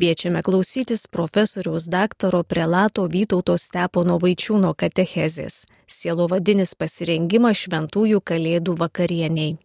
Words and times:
Kviečiame 0.00 0.40
klausytis 0.40 1.04
profesoriaus 1.06 1.84
daktaro 1.84 2.40
prelato 2.42 3.02
Vytauto 3.04 3.52
Stepono 3.60 4.14
Vaičiūno 4.16 4.70
katechezės- 4.72 5.66
sielovadinis 5.96 6.72
pasirengimas 6.72 7.58
šventųjų 7.60 8.20
kalėdų 8.30 8.76
vakarieniai. 8.80 9.58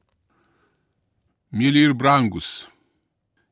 Mėly 1.55 1.83
ir 1.87 1.93
brangus, 1.93 2.67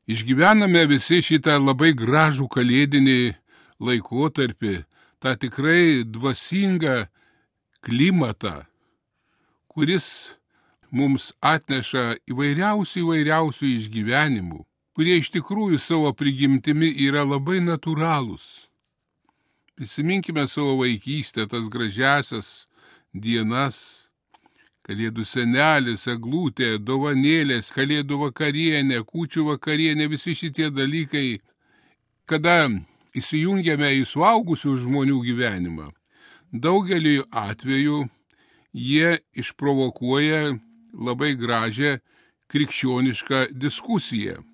išgyvename 0.06 0.82
visi 0.92 1.22
šitą 1.24 1.56
labai 1.56 1.94
gražų 1.96 2.50
kalėdinį 2.52 3.34
laikotarpį, 3.80 4.84
tą 5.20 5.30
tikrai 5.40 6.04
dvasingą 6.04 7.08
klimatą, 7.80 8.66
kuris 9.72 10.36
mums 10.92 11.32
atneša 11.40 12.20
įvairiausių 12.28 13.00
įvairiausių 13.06 13.66
išgyvenimų 13.72 14.60
kurie 14.94 15.18
iš 15.18 15.32
tikrųjų 15.34 15.80
savo 15.82 16.12
prigimtimi 16.14 16.92
yra 17.06 17.24
labai 17.26 17.58
natūralūs. 17.64 18.44
Prisiminkime 19.74 20.46
savo 20.46 20.76
vaikystę, 20.78 21.48
tas 21.50 21.66
gražiasias 21.66 22.68
dienas, 23.10 23.78
kalėdų 24.86 25.26
senelis, 25.26 26.06
eglutė, 26.10 26.76
dovanėlės, 26.78 27.72
kalėdų 27.74 28.20
vakarienė, 28.28 29.02
kūčių 29.08 29.48
vakarienė, 29.50 30.06
visi 30.14 30.36
šitie 30.38 30.70
dalykai, 30.70 31.40
kada 32.30 32.70
įsijungiame 33.18 33.90
į 33.98 34.06
suaugusių 34.06 34.76
žmonių 34.86 35.20
gyvenimą, 35.26 35.90
daugeliu 36.54 37.26
atveju 37.34 38.04
jie 38.70 39.18
išprovokuoja 39.34 40.54
labai 40.94 41.34
gražią 41.34 41.96
krikščionišką 42.46 43.48
diskusiją 43.58 44.44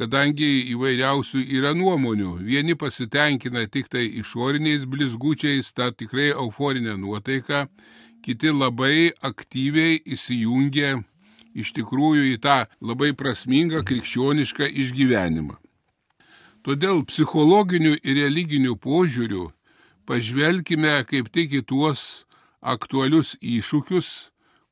kadangi 0.00 0.48
įvairiausių 0.72 1.42
yra 1.58 1.74
nuomonių. 1.76 2.38
Vieni 2.40 2.76
pasitenkina 2.78 3.66
tik 3.68 3.90
tai 3.92 4.06
išoriniais 4.22 4.86
blizgučiais, 4.88 5.74
tą 5.76 5.90
tikrai 5.92 6.30
euforinę 6.32 6.96
nuotaiką, 6.96 7.66
kiti 8.24 8.52
labai 8.52 9.10
aktyviai 9.20 9.98
įsijungia 10.16 11.02
iš 11.52 11.74
tikrųjų 11.76 12.30
į 12.34 12.38
tą 12.40 12.62
labai 12.80 13.12
prasmingą 13.18 13.82
krikščionišką 13.84 14.70
išgyvenimą. 14.84 15.58
Todėl 16.64 17.04
psichologinių 17.08 17.96
ir 18.00 18.20
religinių 18.20 18.76
požiūrių 18.80 19.46
pažvelkime 20.08 20.96
kaip 21.08 21.28
tik 21.32 21.56
į 21.60 21.62
tuos 21.68 22.24
aktualius 22.60 23.36
iššūkius, 23.40 24.08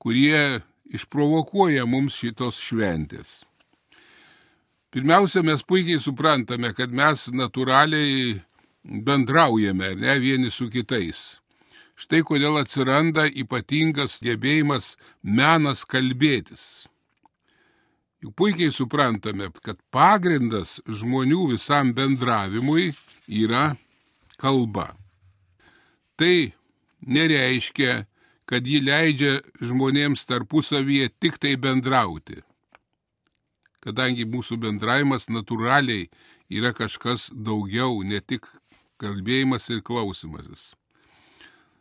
kurie 0.01 0.65
išprovokuoja 0.89 1.85
mums 1.89 2.17
šitos 2.21 2.61
šventės. 2.65 3.48
Pirmiausia, 4.99 5.45
mes 5.47 5.61
puikiai 5.63 6.01
suprantame, 6.03 6.73
kad 6.75 6.91
mes 6.91 7.29
natūraliai 7.31 8.33
bendraujame, 9.07 9.93
ne 9.95 10.15
vieni 10.19 10.51
su 10.51 10.67
kitais. 10.75 11.21
Štai 11.95 12.25
kodėl 12.27 12.59
atsiranda 12.59 13.29
ypatingas 13.31 14.17
gebėjimas 14.19 14.97
menas 15.23 15.85
kalbėtis. 15.87 16.65
Juk 18.27 18.35
puikiai 18.43 18.75
suprantame, 18.75 19.53
kad 19.63 19.79
pagrindas 19.95 20.81
žmonių 20.91 21.47
visam 21.53 21.95
bendravimui 21.95 22.91
yra 23.45 23.77
kalba. 24.35 24.89
Tai 26.19 26.35
nereiškia, 27.07 28.03
kad 28.51 28.67
ji 28.67 28.83
leidžia 28.83 29.39
žmonėms 29.63 30.27
tarpusavyje 30.27 31.13
tik 31.23 31.39
tai 31.39 31.55
bendrauti 31.55 32.43
kadangi 33.85 34.27
mūsų 34.29 34.59
bendravimas 34.63 35.29
natūraliai 35.31 36.09
yra 36.49 36.73
kažkas 36.75 37.29
daugiau, 37.33 38.03
ne 38.03 38.21
tik 38.21 38.49
kalbėjimas 38.99 39.69
ir 39.71 39.83
klausimasis. 39.87 40.73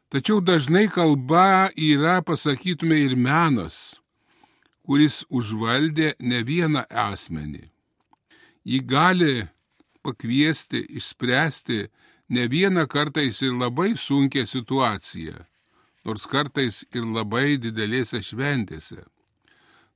Tačiau 0.08 0.40
dažnai 0.40 0.88
kalba 0.88 1.68
yra, 1.76 2.22
pasakytume, 2.24 2.96
ir 3.10 3.18
menas, 3.20 3.98
kuris 4.88 5.26
užvaldė 5.28 6.14
ne 6.24 6.44
vieną 6.48 6.86
asmenį. 6.88 7.66
Jį 8.68 8.80
gali 8.88 9.34
pakviesti, 10.04 10.86
išspręsti 11.00 11.82
ne 12.30 12.48
vieną 12.48 12.88
kartais 12.88 13.42
ir 13.44 13.56
labai 13.60 13.98
sunkę 14.00 14.46
situaciją, 14.48 15.44
nors 16.08 16.24
kartais 16.32 16.86
ir 16.96 17.04
labai 17.04 17.58
didelėse 17.60 18.24
šventėse. 18.24 19.04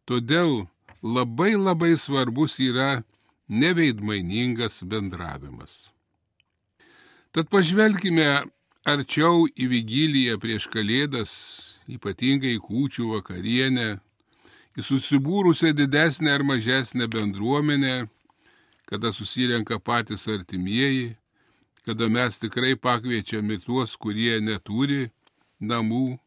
Todėl 0.08 0.66
labai 1.02 1.56
labai 1.56 1.98
svarbus 1.98 2.60
yra 2.60 3.04
neveidmainingas 3.50 4.84
bendravimas. 4.84 5.90
Tad 7.32 7.50
pažvelkime 7.50 8.28
arčiau 8.86 9.48
į 9.56 9.68
vigiliją 9.72 10.38
prieš 10.42 10.68
kalėdas, 10.72 11.32
ypatingai 11.90 12.58
kūčių 12.64 13.12
vakarienę, 13.16 14.00
į 14.78 14.86
susibūrusią 14.88 15.74
didesnę 15.76 16.32
ar 16.32 16.44
mažesnę 16.48 17.08
bendruomenę, 17.12 18.08
kada 18.86 19.12
susirenka 19.16 19.80
patys 19.80 20.28
artimieji, 20.28 21.16
kada 21.86 22.10
mes 22.10 22.38
tikrai 22.38 22.76
pakviečiame 22.76 23.58
tuos, 23.64 23.96
kurie 23.96 24.40
neturi 24.44 25.10
namų, 25.60 26.20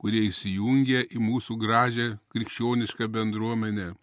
kurie 0.00 0.26
įsijungia 0.28 1.06
į 1.08 1.20
mūsų 1.20 1.56
gražią 1.60 2.08
krikščionišką 2.32 3.08
bendruomenę. 3.12 3.94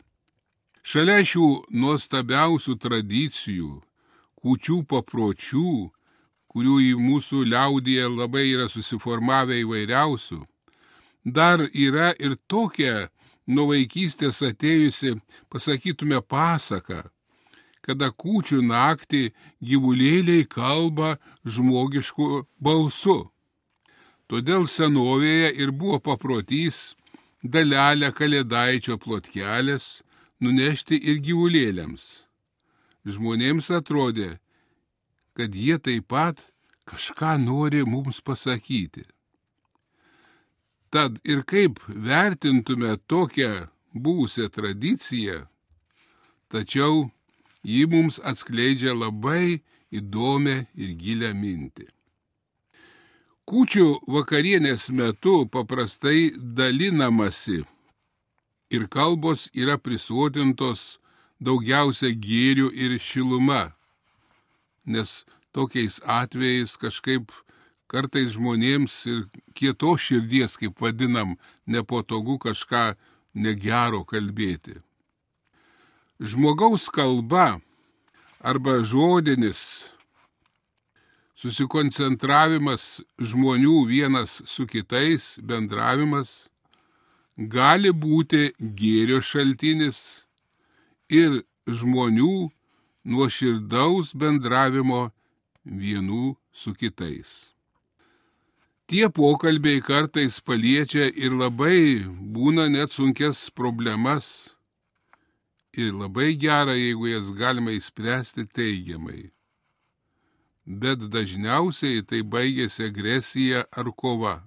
Šalia 0.84 1.22
šių 1.24 1.48
nuostabiausių 1.72 2.74
tradicijų, 2.84 3.78
kučių 4.44 4.82
papročių, 4.92 5.70
kurių 6.52 6.76
į 6.90 6.92
mūsų 7.00 7.46
liaudyje 7.48 8.10
labai 8.12 8.50
yra 8.52 8.68
susiformavę 8.68 9.62
įvairiausių, 9.64 10.42
dar 11.24 11.64
yra 11.72 12.12
ir 12.20 12.36
tokia 12.52 13.08
nuo 13.48 13.70
vaikystės 13.72 14.44
atėjusi, 14.44 15.16
pasakytume, 15.48 16.20
pasaka, 16.20 17.06
kada 17.84 18.12
kūčių 18.12 18.60
naktį 18.68 19.30
gyvulėliai 19.64 20.44
kalba 20.48 21.16
žmogišku 21.48 22.46
balsu. 22.60 23.30
Todėl 24.28 24.68
senovėje 24.68 25.52
ir 25.64 25.72
buvo 25.72 26.00
paprotys 26.04 26.94
dalelę 27.44 28.12
kalėdaičio 28.16 29.00
plotkelės, 29.00 30.02
nunešti 30.44 31.00
ir 31.00 31.22
gyvulėliams. 31.26 32.04
Žmonėms 33.04 33.70
atrodė, 33.76 34.38
kad 35.36 35.56
jie 35.56 35.80
taip 35.80 36.08
pat 36.14 36.40
kažką 36.90 37.38
nori 37.42 37.84
mums 37.88 38.22
pasakyti. 38.22 39.06
Tad 40.94 41.18
ir 41.26 41.42
kaip 41.50 41.80
vertintume 41.88 42.96
tokią 43.10 43.68
buvusią 43.94 44.50
tradiciją, 44.54 45.40
tačiau 46.54 47.10
ji 47.64 47.86
mums 47.90 48.20
atskleidžia 48.22 48.94
labai 48.94 49.64
įdomią 49.94 50.58
ir 50.78 50.96
gilę 51.02 51.34
mintį. 51.34 51.88
Kūčių 53.50 53.88
vakarienės 54.08 54.88
metu 54.96 55.44
paprastai 55.52 56.32
dalinamasi 56.38 57.64
ir 58.74 58.88
kalbos 58.90 59.48
yra 59.54 59.78
prisuotintos 59.78 60.98
daugiausia 61.44 62.10
gėrių 62.18 62.72
ir 62.74 62.98
šiluma, 63.00 63.74
nes 64.86 65.24
tokiais 65.54 66.00
atvejais 66.10 66.76
kažkaip 66.82 67.32
kartais 67.92 68.34
žmonėms 68.34 68.96
ir 69.12 69.20
kieto 69.54 69.94
širdies, 70.00 70.58
kaip 70.58 70.82
vadinam, 70.82 71.36
nepatogu 71.70 72.40
kažką 72.42 72.96
negero 73.34 74.02
kalbėti. 74.10 74.80
Žmogaus 76.18 76.88
kalba 76.94 77.60
arba 78.42 78.80
žodinis 78.82 79.92
susikoncentravimas 81.38 83.04
žmonių 83.20 83.84
vienas 83.90 84.40
su 84.48 84.66
kitais, 84.70 85.36
bendravimas 85.44 86.48
gali 87.38 87.92
būti 87.92 88.54
gėrio 88.60 89.22
šaltinis 89.22 90.26
ir 91.10 91.42
žmonių 91.68 92.52
nuoširdaus 93.04 94.14
bendravimo 94.14 95.12
vienų 95.66 96.36
su 96.52 96.74
kitais. 96.74 97.54
Tie 98.86 99.10
pokalbiai 99.10 99.82
kartais 99.82 100.40
paliečia 100.44 101.08
ir 101.10 101.34
labai 101.34 102.04
būna 102.06 102.68
net 102.70 102.92
sunkes 102.92 103.50
problemas 103.50 104.54
ir 105.74 105.94
labai 105.94 106.36
gera, 106.38 106.76
jeigu 106.76 107.08
jas 107.08 107.32
galima 107.34 107.72
įspręsti 107.74 108.46
teigiamai. 108.54 109.32
Bet 110.66 111.00
dažniausiai 111.12 112.04
tai 112.08 112.22
baigėsi 112.22 112.86
agresija 112.88 113.66
ar 113.72 113.90
kova. 113.98 114.44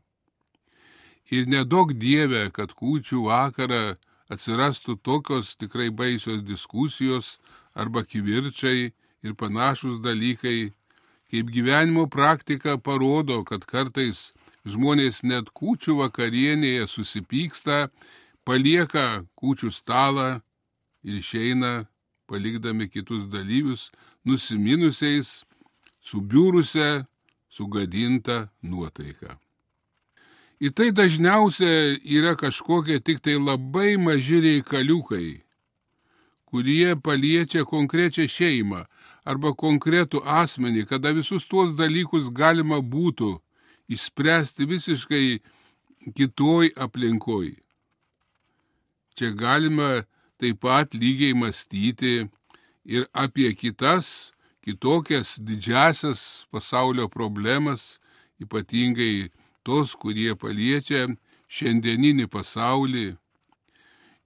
Ir 1.34 1.48
nedaug 1.50 1.90
dievė, 1.90 2.50
kad 2.54 2.70
kūčių 2.78 3.24
vakarą 3.26 3.96
atsirastų 4.30 4.98
tokios 5.02 5.56
tikrai 5.58 5.90
baisios 5.90 6.42
diskusijos 6.46 7.36
arba 7.74 8.04
kivirčiai 8.06 8.92
ir 9.26 9.34
panašus 9.34 9.98
dalykai, 10.04 10.72
kaip 11.30 11.50
gyvenimo 11.50 12.06
praktika 12.06 12.76
parodo, 12.78 13.42
kad 13.44 13.66
kartais 13.66 14.32
žmonės 14.66 15.22
net 15.22 15.50
kūčių 15.50 15.98
vakarienėje 16.02 16.86
susipyksta, 16.90 17.88
palieka 18.46 19.26
kūčių 19.38 19.72
stalą 19.74 20.28
ir 21.06 21.18
išeina, 21.22 21.86
palikdami 22.26 22.88
kitus 22.90 23.26
dalyvius, 23.30 23.90
nusiminusiais, 24.26 25.42
subiūrusią, 26.02 27.06
sugadintą 27.50 28.46
nuotaiką. 28.62 29.38
Į 30.56 30.70
tai 30.72 30.88
dažniausia 30.96 31.98
yra 32.00 32.32
kažkokie 32.40 32.96
tik 33.04 33.20
tai 33.20 33.34
labai 33.36 33.98
maži 34.00 34.40
reikaliukai, 34.40 35.42
kurie 36.48 36.96
paliečia 36.96 37.66
konkrečią 37.68 38.24
šeimą 38.24 38.86
arba 39.28 39.52
konkretų 39.52 40.22
asmenį, 40.24 40.86
kada 40.88 41.12
visus 41.12 41.44
tuos 41.44 41.74
dalykus 41.76 42.30
galima 42.32 42.80
būtų 42.80 43.34
išspręsti 43.92 44.64
visiškai 44.72 45.26
kitoj 46.16 46.72
aplinkoj. 46.80 47.52
Čia 49.16 49.34
galima 49.36 50.06
taip 50.40 50.64
pat 50.64 50.96
lygiai 50.96 51.36
mąstyti 51.36 52.30
ir 52.88 53.08
apie 53.12 53.52
kitas, 53.52 54.32
kitokias 54.64 55.36
didžiasias 55.36 56.46
pasaulio 56.48 57.10
problemas, 57.12 57.98
ypatingai 58.40 59.28
tos, 59.66 59.94
kurie 59.98 60.34
paliečia 60.38 61.06
šiandieninį 61.50 62.26
pasaulį. 62.32 63.06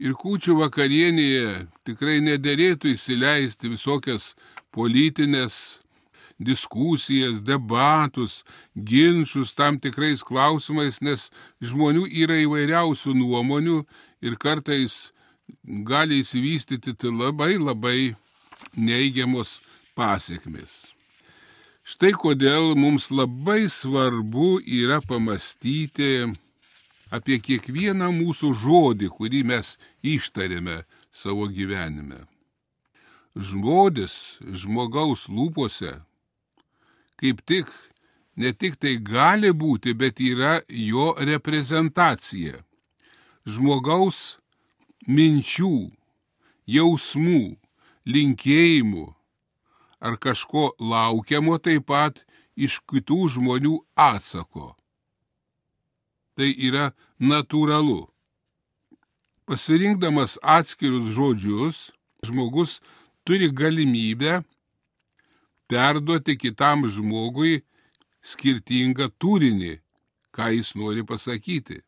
Ir 0.00 0.16
kūčių 0.16 0.56
vakarienėje 0.62 1.66
tikrai 1.84 2.20
nederėtų 2.24 2.94
įsileisti 2.94 3.72
visokias 3.72 4.34
politinės 4.72 5.80
diskusijas, 6.40 7.40
debatus, 7.44 8.40
ginčius 8.74 9.52
tam 9.52 9.76
tikrais 9.78 10.24
klausimais, 10.24 11.00
nes 11.04 11.28
žmonių 11.60 12.06
yra 12.22 12.38
įvairiausių 12.46 13.12
nuomonių 13.20 13.82
ir 14.24 14.38
kartais 14.40 15.10
gali 15.64 16.22
įsivystyti 16.24 16.96
labai 17.12 17.58
labai 17.58 18.14
neigiamos 18.76 19.60
pasiekmes. 19.94 20.89
Štai 21.86 22.12
kodėl 22.12 22.74
mums 22.76 23.08
labai 23.10 23.68
svarbu 23.72 24.60
yra 24.64 25.00
pamastyti 25.00 26.28
apie 27.10 27.40
kiekvieną 27.42 28.10
mūsų 28.14 28.52
žodį, 28.64 29.08
kurį 29.16 29.42
mes 29.52 29.74
ištarėme 30.02 30.82
savo 31.10 31.48
gyvenime. 31.50 32.26
Žodis 33.34 34.38
žmogaus 34.42 35.26
lūpose 35.30 35.98
kaip 37.20 37.44
tik 37.44 37.68
ne 38.40 38.52
tik 38.56 38.78
tai 38.80 38.96
gali 38.96 39.52
būti, 39.52 39.92
bet 39.92 40.20
yra 40.24 40.60
jo 40.72 41.12
reprezentacija. 41.30 42.62
Žmogaus 43.44 44.38
minčių, 45.08 45.90
jausmų, 46.76 47.42
linkėjimų 48.08 49.06
ar 50.00 50.16
kažko 50.16 50.72
laukiamo 50.80 51.58
taip 51.58 51.86
pat 51.92 52.24
iš 52.56 52.80
kitų 52.88 53.28
žmonių 53.36 53.76
atsako. 53.96 54.74
Tai 56.36 56.48
yra 56.48 56.90
natūralu. 57.20 58.08
Pasirinkdamas 59.44 60.38
atskirus 60.42 61.10
žodžius, 61.16 61.90
žmogus 62.24 62.78
turi 63.26 63.50
galimybę 63.50 64.40
perduoti 65.70 66.36
kitam 66.38 66.86
žmogui 66.88 67.60
skirtingą 68.22 69.10
turinį, 69.22 69.78
ką 70.34 70.50
jis 70.56 70.74
nori 70.78 71.04
pasakyti. 71.06 71.80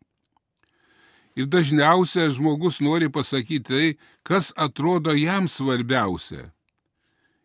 Ir 1.38 1.48
dažniausiai 1.48 2.32
žmogus 2.34 2.80
nori 2.84 3.08
pasakyti 3.08 3.64
tai, 3.68 3.86
kas 4.22 4.52
atrodo 4.56 5.14
jam 5.16 5.48
svarbiausia. 5.48 6.50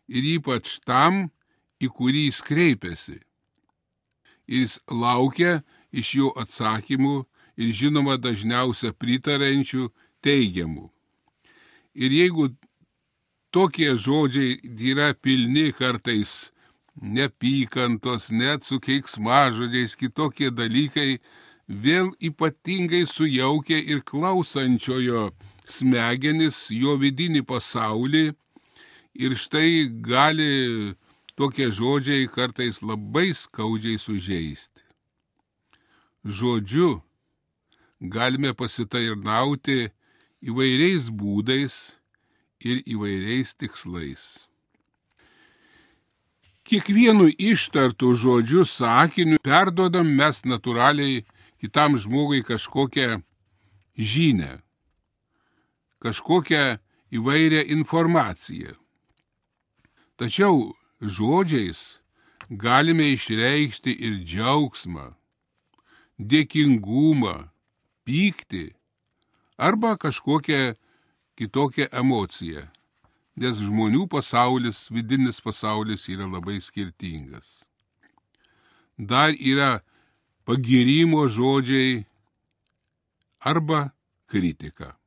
Ir 0.08 0.24
ypač 0.38 0.78
tam, 0.88 1.28
į 1.80 1.90
kurį 1.94 2.28
jis 2.28 2.40
kreipiasi. 2.44 3.18
Jis 4.48 4.78
laukia 4.88 5.60
iš 5.92 6.14
jo 6.20 6.30
atsakymų 6.40 7.16
ir 7.60 7.74
žinoma 7.74 8.16
dažniausia 8.16 8.94
pritarančių 8.96 9.90
teigiamų. 10.24 10.88
Ir 11.98 12.14
jeigu 12.14 12.48
tokie 13.54 13.90
žodžiai 13.98 14.58
yra 14.90 15.12
pilni 15.14 15.72
kartais 15.72 16.50
nepykantos, 17.00 18.30
net 18.30 18.64
su 18.64 18.80
keiksmažodžiais, 18.82 19.94
kitokie 19.98 20.50
dalykai, 20.50 21.18
vėl 21.68 22.10
ypatingai 22.18 23.04
sujaukia 23.06 23.78
ir 23.78 24.02
klausančiojo 24.02 25.28
smegenis, 25.68 26.68
jo 26.72 26.96
vidinį 26.98 27.44
pasaulį 27.46 28.32
ir 29.18 29.34
štai 29.34 29.90
gali 29.90 30.94
tokie 31.34 31.68
žodžiai 31.74 32.30
kartais 32.30 32.78
labai 32.82 33.34
skaudžiai 33.34 33.98
sužeisti. 33.98 34.82
Žodžiu 36.22 37.02
galime 38.00 38.54
pasitairnauti 38.54 39.90
įvairiais 40.42 41.10
būdais 41.10 41.74
ir 42.62 42.82
įvairiais 42.86 43.54
tikslais. 43.58 44.24
Kiekvienu 46.68 47.30
ištartų 47.32 48.12
žodžiu 48.22 48.66
sakiniu 48.68 49.38
perdodam 49.42 50.10
mes 50.18 50.42
natūraliai 50.44 51.24
kitam 51.58 51.96
žmogui 51.98 52.42
kažkokią 52.44 53.22
žinę, 53.96 54.58
kažkokią 56.04 56.76
įvairią 57.10 57.64
informaciją. 57.78 58.76
Tačiau 60.18 60.74
žodžiais 60.98 61.78
galime 62.50 63.12
išreikšti 63.14 63.92
ir 64.02 64.16
džiaugsmą, 64.26 65.12
dėkingumą, 66.18 67.36
pyktį 68.02 68.64
arba 69.54 69.94
kažkokią 69.94 70.74
kitokią 71.38 71.86
emociją, 72.02 72.66
nes 73.38 73.62
žmonių 73.62 74.08
pasaulis, 74.10 74.88
vidinis 74.90 75.38
pasaulis 75.38 76.08
yra 76.10 76.26
labai 76.26 76.58
skirtingas. 76.58 77.46
Dar 78.98 79.30
yra 79.38 79.84
pagirimo 80.42 81.28
žodžiai 81.30 82.02
arba 83.38 83.92
kritika, 84.26 84.97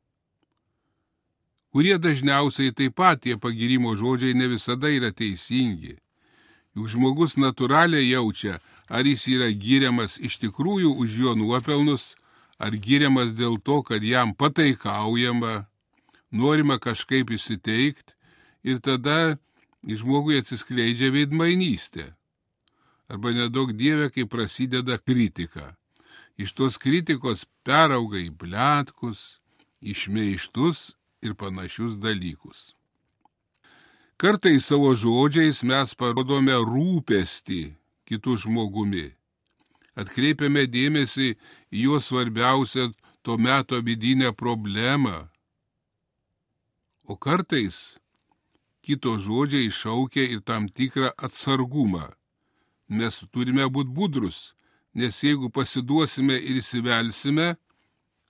kurie 1.72 1.98
dažniausiai 1.98 2.74
taip 2.76 2.96
pat 3.00 3.24
tie 3.24 3.38
pagirimo 3.40 3.96
žodžiai 3.96 4.38
ne 4.38 4.48
visada 4.52 4.92
yra 4.92 5.12
teisingi. 5.12 5.98
Juk 6.76 6.88
žmogus 6.92 7.36
natūraliai 7.36 8.12
jaučia, 8.12 8.60
ar 8.88 9.08
jis 9.08 9.28
yra 9.28 9.50
giriamas 9.52 10.18
iš 10.20 10.40
tikrųjų 10.44 10.94
už 11.04 11.18
jo 11.24 11.36
nuopelnus, 11.36 12.16
ar 12.60 12.76
giriamas 12.76 13.34
dėl 13.36 13.60
to, 13.60 13.82
kad 13.84 14.04
jam 14.04 14.36
pataikaujama, 14.36 15.66
norima 16.32 16.80
kažkaip 16.80 17.32
įsiteikti 17.36 18.16
ir 18.64 18.80
tada 18.80 19.38
žmogui 19.84 20.40
atsiskleidžia 20.40 21.12
veidmainystė 21.12 22.12
arba 23.12 23.34
nedaug 23.36 23.74
dievė, 23.76 24.08
kai 24.14 24.24
prasideda 24.24 24.96
kritika. 25.02 25.76
Iš 26.40 26.54
tos 26.56 26.78
kritikos 26.80 27.44
perauga 27.68 28.22
į 28.22 28.30
blėtkus, 28.40 29.42
išmeištus 29.84 30.94
ir 31.22 31.34
panašius 31.40 31.98
dalykus. 32.02 32.74
Kartai 34.22 34.60
savo 34.62 34.94
žodžiais 34.94 35.64
mes 35.66 35.96
parodome 35.98 36.54
rūpestį 36.54 37.62
kitų 38.10 38.38
žmogumi. 38.44 39.08
Atkreipiame 39.98 40.68
dėmesį 40.70 41.30
į 41.34 41.86
jo 41.88 41.98
svarbiausią 42.00 42.92
to 43.26 43.38
meto 43.38 43.82
vidinę 43.82 44.32
problemą. 44.34 45.28
O 47.04 47.18
kartais 47.18 47.98
kito 48.86 49.18
žodžiai 49.18 49.70
iššaukia 49.70 50.30
ir 50.34 50.42
tam 50.46 50.70
tikrą 50.70 51.12
atsargumą 51.18 52.12
mes 52.92 53.22
turime 53.32 53.66
būti 53.72 53.94
budrus, 53.96 54.54
nes 54.94 55.16
jeigu 55.24 55.50
pasiduosime 55.50 56.36
ir 56.36 56.60
įsivelsime, 56.60 57.56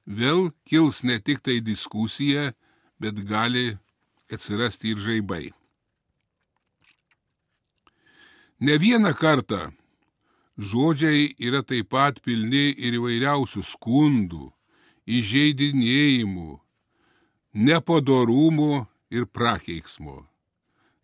vėl 0.06 0.52
kils 0.70 1.02
ne 1.04 1.18
tik 1.20 1.42
tai 1.46 1.60
diskusija, 1.66 2.52
bet 3.02 3.18
gali 3.26 3.78
atsirasti 4.32 4.94
ir 4.94 5.02
žaibai. 5.02 5.46
Ne 8.62 8.78
vieną 8.78 9.14
kartą 9.18 9.72
žodžiai 10.62 11.34
yra 11.42 11.64
taip 11.66 11.90
pat 11.90 12.22
pilni 12.22 12.70
ir 12.78 13.00
įvairiausių 13.00 13.64
skundų, 13.66 14.52
įžeidinėjimų, 15.10 16.52
nepadorumų 17.68 18.86
ir 19.10 19.26
prakeiksmo. 19.26 20.22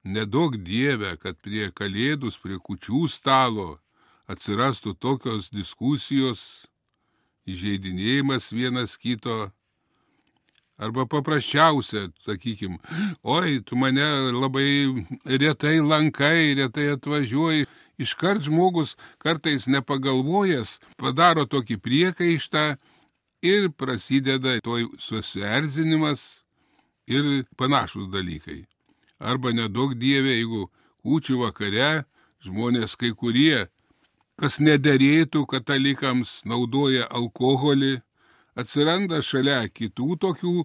Nedaug 0.06 0.56
dievę, 0.64 1.18
kad 1.20 1.42
prie 1.44 1.72
kalėdus, 1.74 2.38
prie 2.40 2.62
kučių 2.62 3.08
stalo 3.12 3.80
atsirastų 4.30 4.94
tokios 5.02 5.50
diskusijos, 5.52 6.68
įžeidinėjimas 7.48 8.52
vienas 8.54 8.96
kito, 9.02 9.50
arba 10.78 11.06
paprasčiausia, 11.10 12.08
sakykime, 12.26 12.78
oi, 13.24 13.60
tu 13.66 13.76
mane 13.76 14.06
labai 14.32 15.06
retai 15.26 15.80
lankai, 15.82 16.54
retai 16.60 16.92
atvažiuoji, 16.94 17.66
iškart 17.98 18.46
žmogus 18.46 18.96
kartais 19.18 19.66
nepagalvojęs 19.68 20.78
padaro 21.02 21.48
tokį 21.50 21.80
priekaištą 21.82 22.66
ir 23.42 23.72
prasideda 23.74 24.60
toj 24.62 24.86
susierzinimas 25.02 26.44
ir 27.08 27.46
panašus 27.58 28.10
dalykai. 28.14 28.66
Arba 29.18 29.50
nedaug 29.50 29.96
dievė, 29.98 30.38
jeigu 30.38 30.68
kūčių 31.02 31.42
vakare 31.42 32.06
žmonės 32.46 32.94
kai 33.00 33.16
kurie, 33.18 33.66
kas 34.38 34.60
nederėtų 34.62 35.48
katalikams, 35.50 36.44
naudoja 36.46 37.08
alkoholį, 37.10 37.98
atsiranda 38.58 39.22
šalia 39.22 39.64
kitų 39.70 40.18
tokių 40.24 40.56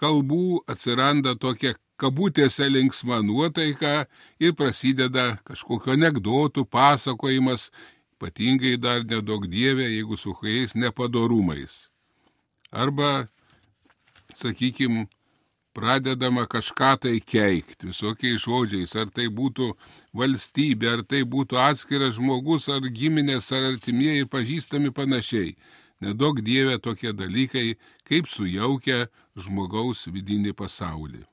kalbų, 0.00 0.62
atsiranda 0.70 1.36
tokia 1.36 1.74
kabutėse 2.00 2.68
linksma 2.70 3.20
nuotaika 3.26 4.06
ir 4.40 4.54
prasideda 4.56 5.34
kažkokio 5.44 5.96
anegdotų 5.98 6.64
pasakojimas, 6.64 7.68
ypatingai 8.16 8.76
dar 8.80 9.04
nedaug 9.04 9.46
dievė, 9.48 9.90
jeigu 9.90 10.16
su 10.20 10.32
kuriais 10.36 10.76
nepadorumais. 10.76 11.88
Arba, 12.70 13.28
sakykime, 14.38 15.08
pradedama 15.74 16.46
kažką 16.50 16.94
tai 17.04 17.18
keikti 17.20 17.90
visokiais 17.90 18.42
žodžiais, 18.44 18.94
ar 18.96 19.10
tai 19.14 19.28
būtų 19.32 19.70
valstybė, 20.16 20.90
ar 20.94 21.02
tai 21.06 21.22
būtų 21.34 21.60
atskiras 21.60 22.16
žmogus, 22.18 22.68
ar 22.68 22.84
giminės, 22.84 23.50
ar 23.52 23.72
artimieji 23.74 24.28
pažįstami 24.30 24.92
panašiai. 24.94 25.54
Nedaug 26.00 26.40
dievė 26.40 26.78
tokie 26.80 27.12
dalykai, 27.12 27.76
kaip 28.08 28.28
sujaukia 28.28 29.08
žmogaus 29.36 30.06
vidinį 30.08 30.54
pasaulį. 30.56 31.26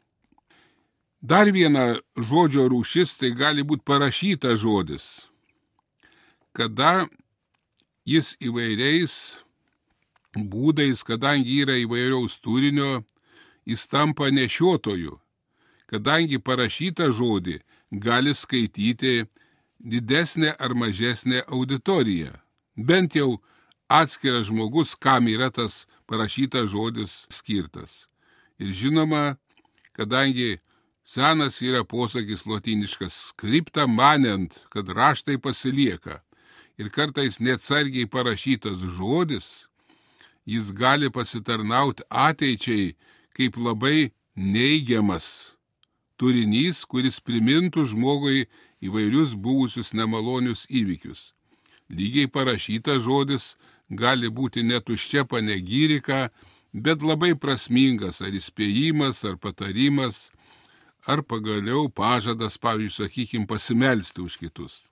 Dar 1.21 1.49
viena 1.51 1.97
žodžio 2.15 2.67
rūšis 2.69 3.15
tai 3.17 3.31
gali 3.31 3.63
būti 3.63 3.87
parašyta 3.87 4.53
žodis, 4.59 5.27
kada 6.53 7.07
jis 8.05 8.35
įvairiais 8.43 9.15
būdais, 10.37 11.01
kadangi 11.03 11.63
yra 11.63 11.79
įvairiaus 11.81 12.37
turinio, 12.43 13.01
jis 13.65 13.87
tampa 13.87 14.29
nešiotoju, 14.29 15.17
kadangi 15.89 16.37
parašytą 16.37 17.09
žodį 17.11 17.57
gali 17.91 18.35
skaityti 18.35 19.25
didesnė 19.79 20.53
ar 20.59 20.75
mažesnė 20.75 21.43
auditorija. 21.47 22.35
Bent 22.75 23.15
jau 23.15 23.39
atskiras 23.87 24.47
žmogus, 24.47 24.95
kam 24.95 25.27
yra 25.27 25.49
tas 25.51 25.85
parašytas 26.05 26.69
žodis 26.71 27.25
skirtas. 27.29 28.07
Ir 28.59 28.73
žinoma, 28.73 29.37
kadangi 29.93 30.57
Senas 31.07 31.61
yra 31.63 31.85
posakis 31.87 32.45
lotiniškas 32.45 33.13
skripta 33.29 33.87
manent, 33.87 34.59
kad 34.69 34.89
raštai 34.89 35.37
pasilieka. 35.39 36.19
Ir 36.77 36.89
kartais 36.91 37.39
neatsargiai 37.39 38.09
parašytas 38.11 38.83
žodis, 38.97 39.67
jis 40.45 40.73
gali 40.75 41.07
pasitarnauti 41.09 42.03
ateičiai 42.09 42.97
kaip 43.31 43.55
labai 43.55 44.11
neigiamas 44.35 45.55
turinys, 46.19 46.83
kuris 46.83 47.21
primintų 47.23 47.85
žmogui 47.93 48.49
įvairius 48.83 49.31
buvusius 49.33 49.93
nemalonius 49.93 50.65
įvykius. 50.67 51.31
Lygiai 51.87 52.27
parašytas 52.27 53.05
žodis 53.07 53.53
gali 53.89 54.29
būti 54.29 54.63
netuščia 54.63 55.25
panegyrika, 55.25 56.29
bet 56.73 57.01
labai 57.01 57.35
prasmingas 57.35 58.21
ar 58.21 58.35
įspėjimas, 58.35 59.23
ar 59.25 59.37
patarimas, 59.37 60.29
ar 61.07 61.23
pagaliau 61.23 61.87
pažadas, 61.89 62.57
pavyzdžiui, 62.57 63.07
sakykime, 63.07 63.47
pasimelsti 63.47 64.21
už 64.21 64.37
kitus. 64.37 64.83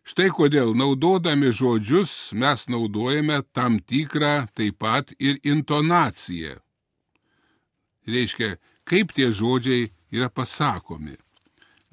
Štai 0.00 0.30
kodėl 0.32 0.72
naudodami 0.74 1.52
žodžius 1.52 2.32
mes 2.32 2.64
naudojame 2.72 3.42
tam 3.52 3.78
tikrą 3.78 4.48
taip 4.56 4.80
pat 4.80 5.12
ir 5.20 5.36
intonaciją. 5.44 6.56
Reiškia, 8.08 8.56
kaip 8.88 9.12
tie 9.14 9.28
žodžiai 9.30 9.90
yra 10.10 10.30
pasakomi. 10.32 11.18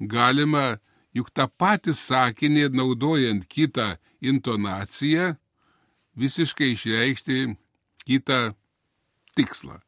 Galima 0.00 0.78
juk 1.14 1.28
tą 1.36 1.46
patį 1.46 1.94
sakinį 1.94 2.70
naudojant 2.72 3.44
kitą 3.46 3.98
intonaciją 4.24 5.36
visiškai 6.18 6.72
išreikšti 6.74 7.44
kitą 8.06 8.40
tikslą. 9.38 9.78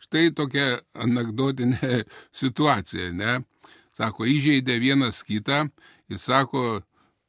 Štai 0.00 0.30
tokia 0.36 0.80
anegdotinė 0.94 2.04
situacija, 2.42 3.10
ne? 3.16 3.40
Sako, 3.98 4.24
įžeidė 4.30 4.78
vienas 4.80 5.20
kitą 5.26 5.66
ir 6.08 6.18
sako, 6.18 6.80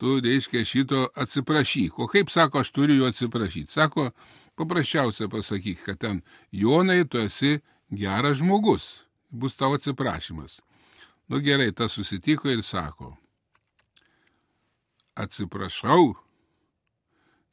tu, 0.02 0.20
reiškia, 0.24 0.64
šito 0.66 1.04
atsiprašyk. 1.20 2.00
O 2.00 2.08
kaip 2.10 2.32
sako, 2.34 2.64
aš 2.64 2.72
turiu 2.74 3.02
jo 3.02 3.10
atsiprašyti? 3.12 3.74
Sako, 3.74 4.12
paprasčiausia 4.58 5.28
pasakyk, 5.30 5.84
kad 5.86 6.00
ten, 6.02 6.22
Jonai, 6.52 7.04
tu 7.06 7.20
esi 7.22 7.60
geras 7.92 8.40
žmogus, 8.40 9.04
bus 9.30 9.58
tavo 9.60 9.78
atsiprašymas. 9.78 10.62
Nu 11.28 11.42
gerai, 11.44 11.72
tas 11.76 11.94
susitiko 11.96 12.50
ir 12.52 12.64
sako, 12.64 13.14
atsiprašau, 15.16 16.16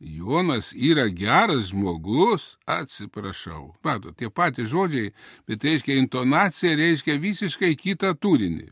Jonas 0.01 0.73
yra 0.73 1.09
geras 1.11 1.71
žmogus, 1.73 2.57
atsiprašau. 2.67 3.75
Mato, 3.83 4.13
tie 4.15 4.31
patys 4.31 4.71
žodžiai, 4.71 5.11
bet 5.47 5.65
reiškia 5.67 5.97
intonacija, 5.99 6.77
reiškia 6.79 7.17
visiškai 7.19 7.75
kitą 7.75 8.13
turinį. 8.15 8.69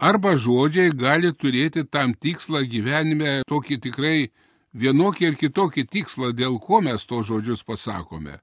Arba 0.00 0.34
žodžiai 0.34 0.90
gali 0.90 1.30
turėti 1.30 1.84
tam 1.86 2.16
tikslą 2.18 2.64
gyvenime, 2.66 3.42
tokį 3.46 3.78
tikrai 3.84 4.30
vienokį 4.74 5.28
ir 5.28 5.36
kitokį 5.38 5.84
tikslą, 5.86 6.32
dėl 6.34 6.58
ko 6.58 6.80
mes 6.82 7.04
to 7.06 7.22
žodžius 7.22 7.62
pasakome. 7.62 8.40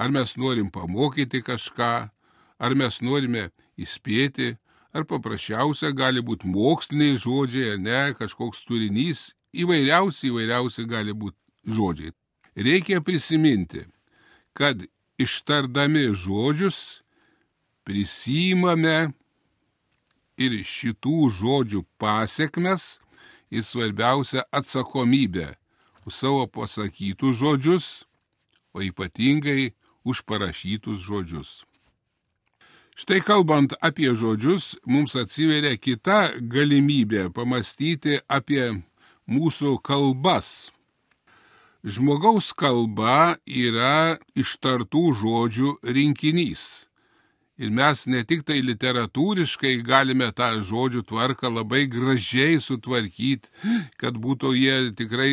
Ar 0.00 0.08
mes 0.08 0.32
norim 0.40 0.70
pamokyti 0.72 1.42
kažką, 1.44 2.08
ar 2.56 2.74
mes 2.78 3.00
norime 3.04 3.50
įspėti, 3.76 4.54
ar 4.96 5.04
paprasčiausia 5.04 5.92
gali 5.92 6.24
būti 6.24 6.48
moksliniai 6.48 7.20
žodžiai, 7.20 7.74
ar 7.74 7.84
ne, 7.84 8.00
kažkoks 8.16 8.64
turinys 8.64 9.34
įvairiausi, 9.52 10.30
įvairiausi 10.30 10.86
gali 10.88 11.14
būti 11.16 11.38
žodžiai. 11.66 12.14
Reikia 12.56 13.00
prisiminti, 13.00 13.84
kad 14.52 14.82
ištardami 15.20 16.10
žodžius 16.14 17.02
prisimame 17.86 19.12
ir 20.40 20.56
šitų 20.64 21.30
žodžių 21.40 21.84
pasiekmes 22.00 22.98
ir 23.50 23.64
svarbiausia 23.66 24.46
atsakomybę 24.50 25.54
už 26.06 26.14
savo 26.14 26.46
pasakytus 26.46 27.40
žodžius, 27.42 27.86
o 28.72 28.80
ypatingai 28.82 29.74
už 30.04 30.22
parašytus 30.24 31.02
žodžius. 31.02 31.64
Štai 32.96 33.20
kalbant 33.24 33.72
apie 33.80 34.12
žodžius, 34.12 34.76
mums 34.84 35.16
atsiveria 35.16 35.76
kita 35.76 36.36
galimybė 36.40 37.30
pamastyti 37.32 38.20
apie 38.28 38.82
mūsų 39.30 39.78
kalbas. 39.86 40.70
Žmogaus 41.86 42.50
kalba 42.52 43.38
yra 43.46 44.18
ištartų 44.36 45.04
žodžių 45.16 45.74
rinkinys. 45.96 46.90
Ir 47.60 47.70
mes 47.72 48.06
ne 48.08 48.20
tik 48.24 48.42
tai 48.48 48.58
literatūriškai 48.64 49.78
galime 49.84 50.30
tą 50.36 50.50
žodžių 50.64 51.04
tvarką 51.08 51.48
labai 51.52 51.86
gražiai 51.92 52.58
sutvarkyti, 52.60 53.48
kad 54.00 54.16
būtų 54.16 54.52
jie 54.56 54.76
tikrai 54.96 55.32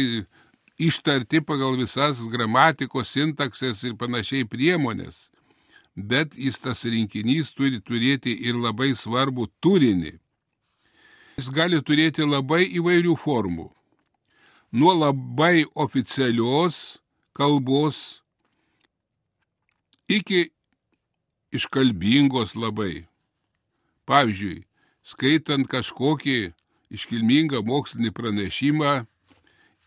ištarti 0.78 1.42
pagal 1.42 1.80
visas 1.80 2.20
gramatikos, 2.32 3.12
sintaksės 3.16 3.84
ir 3.88 3.96
panašiai 4.00 4.48
priemonės. 4.48 5.32
Bet 5.96 6.36
jis 6.36 6.60
tas 6.62 6.84
rinkinys 6.86 7.50
turi 7.56 7.82
turėti 7.82 8.36
ir 8.46 8.60
labai 8.60 8.92
svarbų 8.96 9.50
turinį. 9.64 10.14
Jis 11.40 11.50
gali 11.50 11.82
turėti 11.82 12.28
labai 12.28 12.68
įvairių 12.78 13.16
formų 13.18 13.72
nuo 14.72 14.94
labai 14.94 15.66
oficialios 15.76 17.00
kalbos 17.34 18.22
iki 20.08 20.52
iškalbingos 21.52 22.56
labai. 22.56 23.08
Pavyzdžiui, 24.08 24.64
skaitant 25.04 25.68
kažkokį 25.68 26.54
iškilmingą 26.96 27.60
mokslinį 27.68 28.12
pranešimą, 28.16 28.94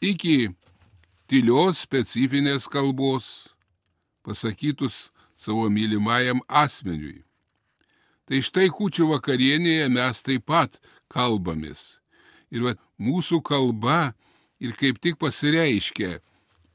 iki 0.01 0.51
tylios 1.29 1.81
specifinės 1.85 2.69
kalbos, 2.69 3.49
pasakytus 4.25 5.09
savo 5.37 5.69
mylimajam 5.73 6.43
asmeniui. 6.49 7.23
Tai 8.29 8.41
štai 8.45 8.69
kučių 8.71 9.09
vakarienėje 9.15 9.89
mes 9.91 10.21
taip 10.23 10.45
pat 10.47 10.77
kalbamės. 11.11 11.99
Ir 12.53 12.67
va, 12.67 12.75
mūsų 13.01 13.41
kalba 13.47 14.13
ir 14.61 14.77
kaip 14.77 15.01
tik 15.01 15.19
pasireiškia 15.21 16.19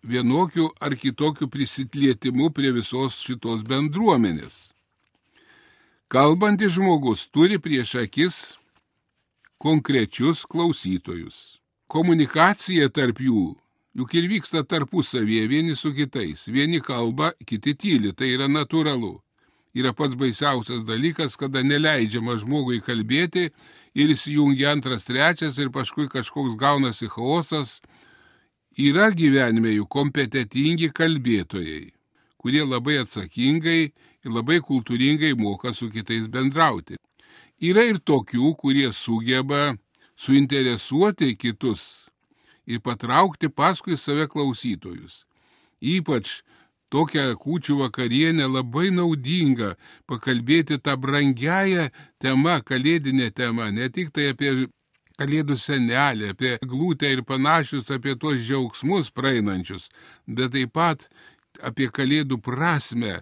vienokiu 0.06 0.70
ar 0.82 0.96
kitokiu 0.96 1.50
prisitlietimu 1.50 2.52
prie 2.54 2.72
visos 2.76 3.18
šitos 3.26 3.66
bendruomenės. 3.66 4.70
Kalbantis 6.10 6.76
žmogus 6.78 7.26
turi 7.34 7.58
prieš 7.58 7.96
akis 8.04 8.36
konkrečius 9.58 10.46
klausytojus. 10.46 11.60
Komunikacija 11.90 12.90
tarp 12.94 13.22
jų 13.22 13.56
juk 13.96 14.14
ir 14.20 14.28
vyksta 14.30 14.64
tarpusavėje 14.68 15.48
vieni 15.50 15.76
su 15.76 15.94
kitais. 15.96 16.46
Vieni 16.52 16.82
kalba, 16.84 17.32
kiti 17.48 17.74
tyli, 17.74 18.14
tai 18.14 18.34
yra 18.36 18.50
natūralu. 18.52 19.16
Yra 19.76 19.92
pats 19.96 20.16
baisiausias 20.16 20.86
dalykas, 20.88 21.36
kada 21.36 21.64
neleidžiama 21.64 22.38
žmogui 22.40 22.80
kalbėti 22.84 23.50
ir 23.96 24.12
įsijungia 24.12 24.74
antras, 24.76 25.06
trečias 25.08 25.58
ir 25.58 25.72
paskui 25.72 26.10
kažkoks 26.12 26.58
gaunasi 26.60 27.08
chaosas. 27.10 27.80
Yra 28.76 29.08
gyvenime 29.16 29.72
jų 29.72 29.86
kompetitingi 29.88 30.90
kalbėtojai, 30.92 31.94
kurie 32.36 32.64
labai 32.68 33.00
atsakingai 33.06 33.82
ir 33.88 34.34
labai 34.36 34.60
kultūringai 34.60 35.32
moka 35.40 35.72
su 35.74 35.88
kitais 35.94 36.28
bendrauti. 36.28 37.00
Yra 37.64 37.86
ir 37.88 38.02
tokių, 38.04 38.52
kurie 38.60 38.90
sugeba 38.92 39.78
suinteresuoti 40.20 41.38
kitus 41.40 42.10
ir 42.68 42.82
patraukti 42.84 43.48
paskui 43.48 43.96
save 43.96 44.28
klausytojus. 44.28 45.24
Ypač 45.80 46.42
tokią 46.96 47.26
kūčių 47.44 47.76
vakarienę 47.84 48.48
labai 48.48 48.90
naudinga 48.96 49.74
pakalbėti 50.10 50.80
tą 50.80 50.96
brangiają 51.04 51.90
temą, 52.24 52.62
kalėdinę 52.70 53.32
temą, 53.36 53.70
ne 53.76 53.90
tik 53.92 54.14
tai 54.16 54.32
apie 54.32 54.54
kalėdų 55.20 55.58
senelį, 55.60 56.32
apie 56.34 56.56
glūtę 56.64 57.12
ir 57.12 57.24
panašius, 57.28 57.92
apie 57.92 58.16
tos 58.20 58.40
džiaugsmus 58.44 59.12
praeinančius, 59.16 59.90
bet 60.28 60.54
taip 60.56 60.76
pat 60.76 61.08
apie 61.64 61.90
kalėdų 61.92 62.40
prasme, 62.44 63.22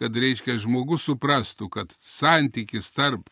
kad 0.00 0.16
reiškia 0.16 0.58
žmogus 0.60 1.06
suprastų, 1.08 1.70
kad 1.70 1.92
santykis 2.00 2.90
tarp 2.92 3.28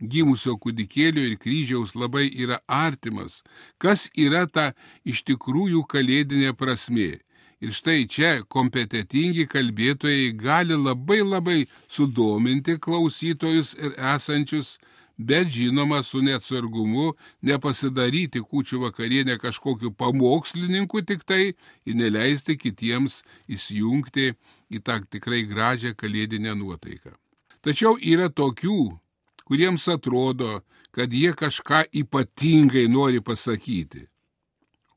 gimusio 0.00 0.56
kūdikėlio 0.60 1.22
ir 1.28 1.36
kryžiaus 1.40 1.94
labai 1.94 2.26
yra 2.28 2.58
artimas, 2.66 3.42
kas 3.78 4.08
yra 4.16 4.44
ta 4.46 4.72
iš 5.04 5.22
tikrųjų 5.28 5.84
kalėdinė 5.88 6.52
prasmė. 6.58 7.20
Ir 7.62 7.72
štai 7.72 8.06
čia 8.10 8.32
kompetitingi 8.50 9.46
kalbėtojai 9.50 10.32
gali 10.38 10.76
labai 10.76 11.20
labai 11.22 11.60
sudominti 11.88 12.76
klausytojus 12.82 13.74
ir 13.78 13.94
esančius, 14.14 14.78
bet 15.16 15.48
žinoma 15.54 16.02
su 16.02 16.20
neatsargumu 16.22 17.12
nepasidaryti 17.42 18.42
kučių 18.42 18.80
vakarienę 18.88 19.38
kažkokiu 19.38 19.92
pamokslininku 19.94 21.02
tik 21.06 21.22
tai 21.24 21.54
ir 21.86 21.94
neleisti 21.94 22.56
kitiems 22.58 23.22
įsijungti 23.46 24.32
į 24.74 24.82
tą 24.82 24.98
tikrai 25.06 25.44
gražią 25.46 25.94
kalėdinę 25.94 26.56
nuotaiką. 26.58 27.14
Tačiau 27.62 27.96
yra 28.02 28.28
tokių, 28.28 28.98
kuriems 29.46 29.86
atrodo, 29.88 30.64
kad 30.90 31.12
jie 31.12 31.32
kažką 31.32 31.84
ypatingai 32.02 32.88
nori 32.90 33.22
pasakyti. 33.22 34.08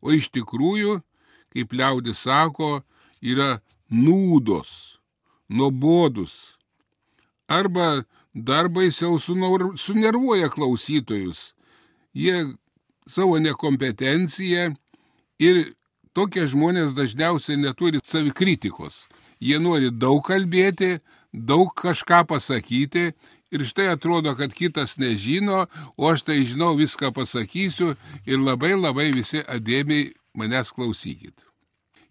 O 0.02 0.12
iš 0.14 0.30
tikrųjų, 0.34 1.00
kaip 1.54 1.74
liaudis 1.74 2.24
sako, 2.26 2.82
yra 3.22 3.60
nūdos, 3.92 5.00
nuobodus. 5.50 6.58
Arba 7.48 8.06
dar 8.34 8.70
baisiau 8.70 9.20
sunervuoja 9.20 10.50
klausytojus. 10.50 11.54
Jie 12.14 12.58
savo 13.08 13.40
nekompetenciją 13.40 14.74
ir 15.40 15.64
tokie 16.18 16.48
žmonės 16.50 16.94
dažniausiai 16.98 17.60
neturi 17.62 18.02
savikritikos. 18.04 19.06
Jie 19.40 19.60
nori 19.62 19.92
daug 19.94 20.24
kalbėti, 20.26 20.98
daug 21.32 21.72
kažką 21.78 22.24
pasakyti 22.28 23.12
ir 23.54 23.64
štai 23.66 23.92
atrodo, 23.94 24.34
kad 24.36 24.54
kitas 24.54 24.98
nežino, 24.98 25.68
o 25.96 26.10
aš 26.12 26.26
tai 26.28 26.42
žinau, 26.44 26.76
viską 26.76 27.14
pasakysiu 27.16 27.94
ir 28.26 28.42
labai 28.42 28.74
labai 28.76 29.12
visi 29.16 29.44
adėmiai 29.46 30.12
manęs 30.38 30.72
klausykit. 30.76 31.36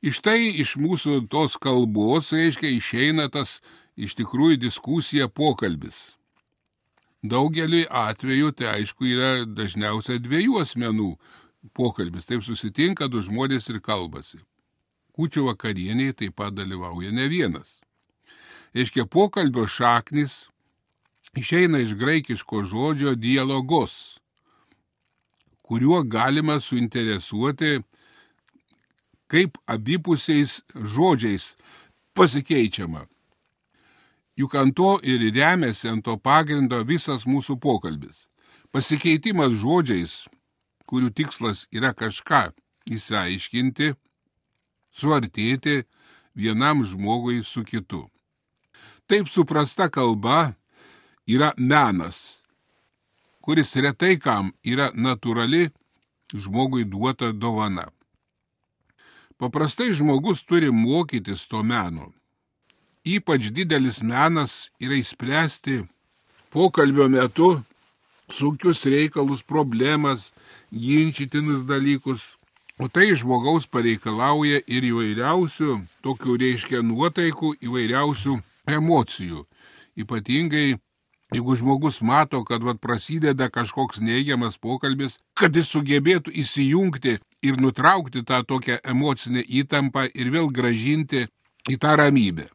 Iš 0.05 0.21
tai 0.21 0.53
iš 0.61 0.77
mūsų 0.77 1.25
tos 1.33 1.57
kalbos, 1.57 2.33
reiškia, 2.37 2.69
išeina 2.77 3.31
tas 3.33 3.61
iš 3.97 4.15
tikrųjų 4.19 4.61
diskusija 4.67 5.29
pokalbis. 5.29 6.13
Daugelį 7.27 7.87
atvejų 7.89 8.53
tai 8.59 8.69
aišku 8.75 9.09
yra 9.09 9.31
dažniausiai 9.49 10.21
dviejų 10.23 10.61
asmenų 10.63 11.15
pokalbis, 11.75 12.29
taip 12.29 12.45
susitinka 12.47 13.09
du 13.11 13.23
žmonės 13.25 13.71
ir 13.73 13.81
kalbasi. 13.81 14.39
Kūčių 15.17 15.47
vakarieniai 15.49 16.13
taip 16.13 16.37
pat 16.37 16.55
dalyvauja 16.55 17.11
ne 17.11 17.27
vienas. 17.33 17.81
Reiškia, 18.77 19.07
pokalbio 19.09 19.65
šaknis 19.65 20.51
išeina 21.35 21.81
iš 21.81 21.97
graikiško 21.97 22.63
žodžio 22.69 23.15
dialogos, 23.17 24.21
kuriuo 25.67 26.03
galima 26.05 26.61
suinteresuoti, 26.61 27.81
kaip 29.31 29.59
abipusiais 29.67 30.61
žodžiais 30.75 31.55
pasikeičiama. 32.15 33.07
Juk 34.37 34.55
ant 34.55 34.75
to 34.77 34.99
ir 35.03 35.21
remiasi 35.35 35.89
ant 35.89 36.05
to 36.05 36.17
pagrindo 36.17 36.83
visas 36.85 37.25
mūsų 37.25 37.57
pokalbis. 37.61 38.27
Pasikeitimas 38.73 39.57
žodžiais, 39.63 40.27
kurių 40.87 41.11
tikslas 41.17 41.65
yra 41.73 41.95
kažką 41.97 42.51
įsiaiškinti, 42.93 43.95
suartėti 44.93 45.85
vienam 46.37 46.85
žmogui 46.85 47.43
su 47.45 47.65
kitu. 47.65 48.05
Taip 49.07 49.31
suprasta 49.33 49.89
kalba 49.89 50.55
yra 51.27 51.53
menas, 51.57 52.37
kuris 53.41 53.73
retai 53.81 54.17
kam 54.21 54.53
yra 54.63 54.91
natūrali 54.95 55.71
žmogui 56.35 56.85
duota 56.85 57.33
dovana. 57.33 57.89
Paprastai 59.37 59.93
žmogus 59.93 60.41
turi 60.49 60.71
mokytis 60.73 61.45
to 61.51 61.61
meno. 61.63 62.13
Ypač 63.05 63.51
didelis 63.53 64.01
menas 64.03 64.71
yra 64.81 64.97
įspręsti 64.97 65.83
pokalbio 66.51 67.07
metu 67.13 67.51
sunkius 68.33 68.87
reikalus, 68.89 69.43
problemas, 69.43 70.33
ginčytinus 70.73 71.67
dalykus. 71.69 72.23
O 72.81 72.89
tai 72.89 73.13
žmogaus 73.17 73.69
pareikalauja 73.69 74.63
ir 74.69 74.89
įvairiausių, 74.89 75.77
tokių 76.05 76.33
reiškia 76.43 76.83
nuotaikų, 76.85 77.55
įvairiausių 77.65 78.41
emocijų. 78.79 79.47
Ypatingai 79.97 80.77
Jeigu 81.35 81.57
žmogus 81.59 82.01
mato, 82.07 82.45
kad 82.47 82.63
vat, 82.63 82.79
prasideda 82.79 83.49
kažkoks 83.51 83.99
neigiamas 83.99 84.61
pokalbis, 84.63 85.19
kad 85.35 85.57
jis 85.59 85.73
sugebėtų 85.75 86.31
įsijungti 86.31 87.17
ir 87.47 87.61
nutraukti 87.63 88.25
tą 88.29 88.43
tokią 88.51 88.79
emocinę 88.93 89.45
įtampą 89.61 90.07
ir 90.15 90.31
vėl 90.35 90.51
gražinti 90.59 91.27
į 91.71 91.79
tą 91.83 91.97
ramybę. 92.01 92.47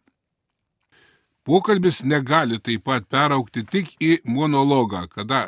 Pokalbis 1.47 2.03
negali 2.03 2.59
taip 2.61 2.85
pat 2.85 3.07
peraukti 3.09 3.65
tik 3.65 3.95
į 3.97 4.19
monologą, 4.25 5.07
kada 5.09 5.41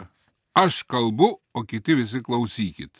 aš 0.57 0.81
kalbu, 0.89 1.37
o 1.53 1.61
kiti 1.63 1.93
visi 1.99 2.23
klausykit. 2.25 2.91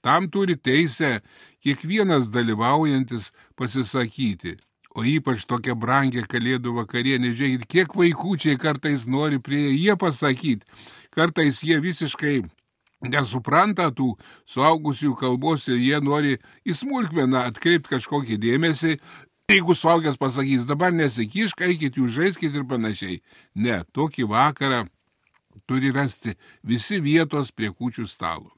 Tam 0.00 0.30
turi 0.32 0.56
teisę 0.56 1.18
kiekvienas 1.60 2.30
dalyvaujantis 2.32 3.32
pasisakyti 3.56 4.56
o 4.94 5.04
ypač 5.06 5.44
tokia 5.48 5.76
brangia 5.78 6.24
kalėdų 6.26 6.74
vakarienė, 6.80 7.32
žiūrėkit, 7.36 7.66
kiek 7.70 7.94
vaikųčiai 7.96 8.58
kartais 8.60 9.06
nori 9.06 9.38
prie 9.42 9.70
jie 9.70 9.94
pasakyti, 9.98 10.66
kartais 11.14 11.62
jie 11.66 11.78
visiškai 11.82 12.40
nesupranta 13.00 13.88
tų 13.96 14.12
suaugusių 14.48 15.14
kalbos 15.16 15.66
ir 15.68 15.80
jie 15.80 16.00
nori 16.04 16.36
į 16.64 16.76
smulkmeną 16.76 17.46
atkreipti 17.48 17.96
kažkokį 17.96 18.38
dėmesį. 18.44 18.96
Jeigu 19.50 19.74
suaugęs 19.74 20.18
pasakys, 20.20 20.66
dabar 20.68 20.92
nesikišk, 20.94 21.64
eikit 21.66 21.96
jūs 21.98 22.14
žaiskit 22.14 22.54
ir 22.54 22.66
panašiai. 22.70 23.18
Ne, 23.54 23.82
tokį 23.96 24.28
vakarą 24.30 24.84
turi 25.66 25.90
rasti 25.90 26.36
visi 26.62 27.00
vietos 27.02 27.50
prie 27.50 27.72
kučių 27.74 28.06
stalo. 28.06 28.52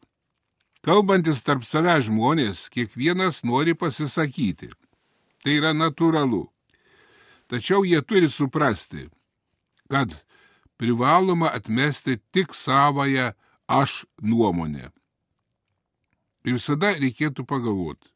Kalbantis 0.82 1.40
tarp 1.46 1.62
savęs 1.64 2.08
žmonės, 2.10 2.66
kiekvienas 2.68 3.44
nori 3.46 3.76
pasisakyti. 3.78 4.72
Tai 5.42 5.52
yra 5.54 5.70
natūralu. 5.72 6.48
Tačiau 7.48 7.86
jie 7.86 8.00
turi 8.02 8.28
suprasti, 8.30 9.06
kad 9.90 10.12
privaloma 10.80 11.52
atmesti 11.54 12.18
tik 12.34 12.54
savoją 12.56 13.30
aš 13.72 14.04
nuomonę. 14.20 14.90
Ir 16.44 16.58
visada 16.58 16.92
reikėtų 16.98 17.46
pagalvoti, 17.48 18.10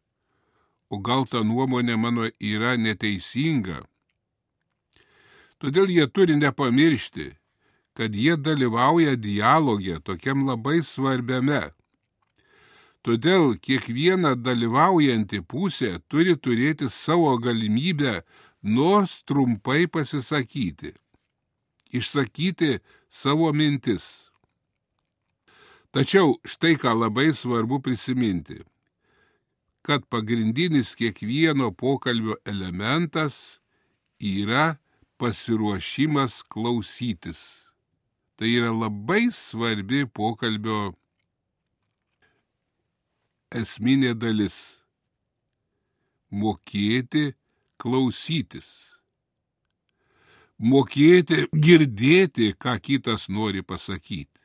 o 0.90 0.98
gal 0.98 1.24
ta 1.30 1.44
nuomonė 1.46 1.96
mano 1.96 2.26
yra 2.42 2.74
neteisinga. 2.76 3.84
Todėl 5.62 5.88
jie 5.88 6.04
turi 6.12 6.36
nepamiršti, 6.36 7.30
kad 7.96 8.12
jie 8.12 8.36
dalyvauja 8.36 9.16
dialogė 9.16 10.02
tokiam 10.04 10.44
labai 10.44 10.82
svarbiame. 10.84 11.70
Todėl 13.06 13.54
kiekviena 13.62 14.34
dalyvaujanti 14.34 15.40
pusė 15.40 15.94
turi 16.10 16.34
turėti 16.36 16.90
savo 16.90 17.36
galimybę 17.38 18.18
nors 18.66 19.22
trumpai 19.24 19.86
pasisakyti, 19.86 20.92
išsakyti 21.94 22.80
savo 23.08 23.52
mintis. 23.54 24.26
Tačiau 25.96 26.34
štai 26.44 26.74
ką 26.76 26.90
labai 26.92 27.30
svarbu 27.32 27.78
prisiminti, 27.80 28.58
kad 29.80 30.02
pagrindinis 30.12 30.90
kiekvieno 30.98 31.70
pokalbio 31.72 32.36
elementas 32.44 33.36
yra 34.20 34.76
pasiruošimas 35.16 36.42
klausytis. 36.52 37.40
Tai 38.36 38.52
yra 38.58 38.74
labai 38.76 39.30
svarbi 39.32 40.04
pokalbio 40.04 40.92
esminė 43.64 44.12
dalis- 44.20 44.60
mokėti 46.44 47.26
klausytis. 47.80 48.68
Mokėti 50.60 51.46
girdėti, 51.56 52.52
ką 52.52 52.80
kitas 52.84 53.30
nori 53.32 53.62
pasakyti. 53.62 54.35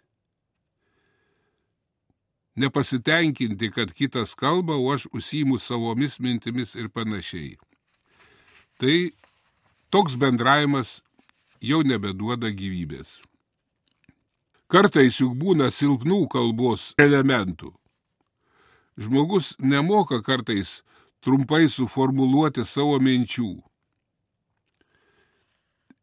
Nepasitenkinti, 2.55 3.71
kad 3.71 3.93
kitas 3.93 4.35
kalba, 4.35 4.75
o 4.75 4.91
aš 4.91 5.07
užsijimu 5.13 5.59
savomis 5.59 6.19
mintimis 6.19 6.75
ir 6.75 6.89
panašiai. 6.89 7.55
Tai 8.77 9.11
toks 9.89 10.17
bendravimas 10.19 10.99
jau 11.61 11.79
nebeduoda 11.83 12.51
gyvybės. 12.51 13.21
Kartais 14.71 15.19
juk 15.19 15.35
būna 15.39 15.69
silpnų 15.71 16.25
kalbos 16.31 16.91
elementų. 16.99 17.71
Žmogus 18.99 19.55
nemoka 19.59 20.21
kartais 20.23 20.81
trumpai 21.23 21.69
suformuluoti 21.69 22.65
savo 22.67 22.99
minčių. 22.99 23.51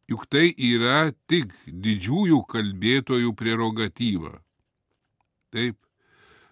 Juk 0.09 0.25
tai 0.25 0.47
yra 0.57 1.11
tik 1.29 1.53
didžiųjų 1.65 2.41
kalbėtojų 2.49 3.35
prerogatyva. 3.37 4.39
Taip. 5.53 5.77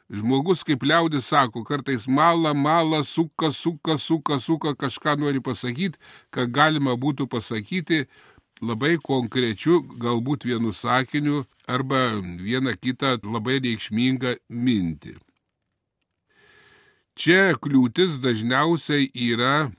Žmogus, 0.07 0.63
kaip 0.63 0.85
liaudis 0.87 1.27
sako, 1.27 1.65
kartais 1.67 2.07
mala, 2.07 2.53
mala, 2.53 3.03
suka, 3.03 3.51
suka, 3.51 3.97
suka, 3.99 4.39
suka, 4.39 4.71
kažką 4.71 5.17
nori 5.19 5.41
pasakyti, 5.43 5.99
ką 6.31 6.47
galima 6.47 6.95
būtų 6.95 7.27
pasakyti 7.27 8.05
labai 8.63 8.95
konkrečiu, 9.03 9.81
galbūt 9.99 10.47
vienu 10.47 10.71
sakiniu 10.71 11.43
arba 11.67 12.21
vieną 12.23 12.77
kitą 12.79 13.17
labai 13.23 13.59
reikšmingą 13.59 14.37
mintį. 14.47 15.17
Čia 17.17 17.57
kliūtis 17.59 18.15
dažniausiai 18.23 19.09
yra 19.11 19.71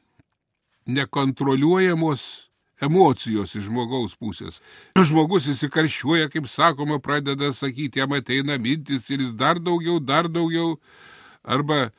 nekontroliuojamos 0.85 2.47
emocijos 2.85 3.55
iš 3.59 3.67
žmogaus 3.69 4.14
pusės. 4.19 4.61
Žmogus 4.97 5.49
įsikaršiuoja, 5.55 6.29
kaip 6.33 6.49
sakoma, 6.51 7.01
pradeda 7.03 7.53
sakyti, 7.57 8.03
jam 8.03 8.14
ateina 8.17 8.59
mintis 8.59 9.09
ir 9.11 9.25
jis 9.25 9.35
dar 9.38 9.59
daugiau, 9.62 9.99
dar 10.01 10.31
daugiau, 10.31 10.77
arba 11.43 11.91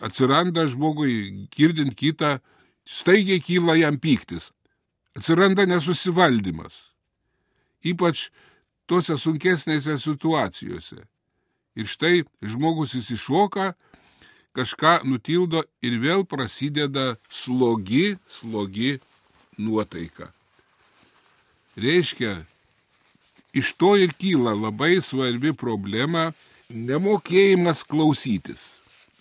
atsiranda 0.00 0.68
žmogui, 0.70 1.48
girdint 1.54 1.96
kitą, 1.98 2.38
staigiai 2.86 3.42
kyla 3.44 3.76
jam 3.80 3.98
pyktis 4.00 4.52
atsiranda 5.16 5.66
nesusivaldymas. 5.68 6.90
Ypač 7.84 8.28
tose 8.88 9.16
sunkesnėse 9.18 9.96
situacijose. 10.00 11.04
Ir 11.78 11.86
štai 11.88 12.24
žmogus 12.42 12.96
įsišoka, 12.98 13.72
kažką 14.56 15.00
nutildo 15.06 15.62
ir 15.84 15.98
vėl 16.02 16.26
prasideda 16.26 17.14
slogi, 17.30 18.18
slogi 18.28 18.98
nuotaika. 19.60 20.30
Reiškia, 21.76 22.44
iš 23.52 23.72
to 23.78 23.94
ir 23.96 24.14
kyla 24.18 24.54
labai 24.56 25.00
svarbi 25.04 25.52
problema- 25.52 26.32
nemokėjimas 26.88 27.84
klausytis. 27.84 28.74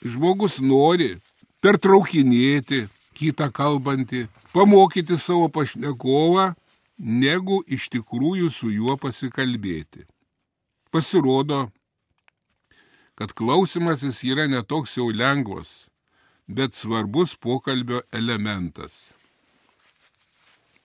Žmogus 0.05 0.59
nori 0.61 1.19
pertraukinėti 1.61 2.87
kitą 3.19 3.49
kalbantį, 3.51 4.27
pamokyti 4.53 5.17
savo 5.17 5.49
pašnekovą, 5.49 6.53
negu 6.99 7.63
iš 7.67 7.89
tikrųjų 7.93 8.51
su 8.51 8.71
juo 8.71 8.95
pasikalbėti. 8.97 10.05
Pasirodo, 10.91 11.69
kad 13.15 13.33
klausimasis 13.35 14.23
yra 14.23 14.47
netoks 14.47 14.95
jau 14.97 15.09
lengvas, 15.11 15.89
bet 16.47 16.75
svarbus 16.75 17.35
pokalbio 17.35 18.01
elementas. 18.11 19.18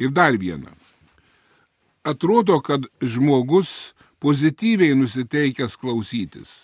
Ir 0.04 0.12
dar 0.12 0.36
viena. 0.36 0.74
Atrodo, 2.04 2.60
kad 2.60 2.84
žmogus 3.00 3.94
pozityviai 4.20 4.96
nusiteikęs 4.98 5.78
klausytis, 5.80 6.54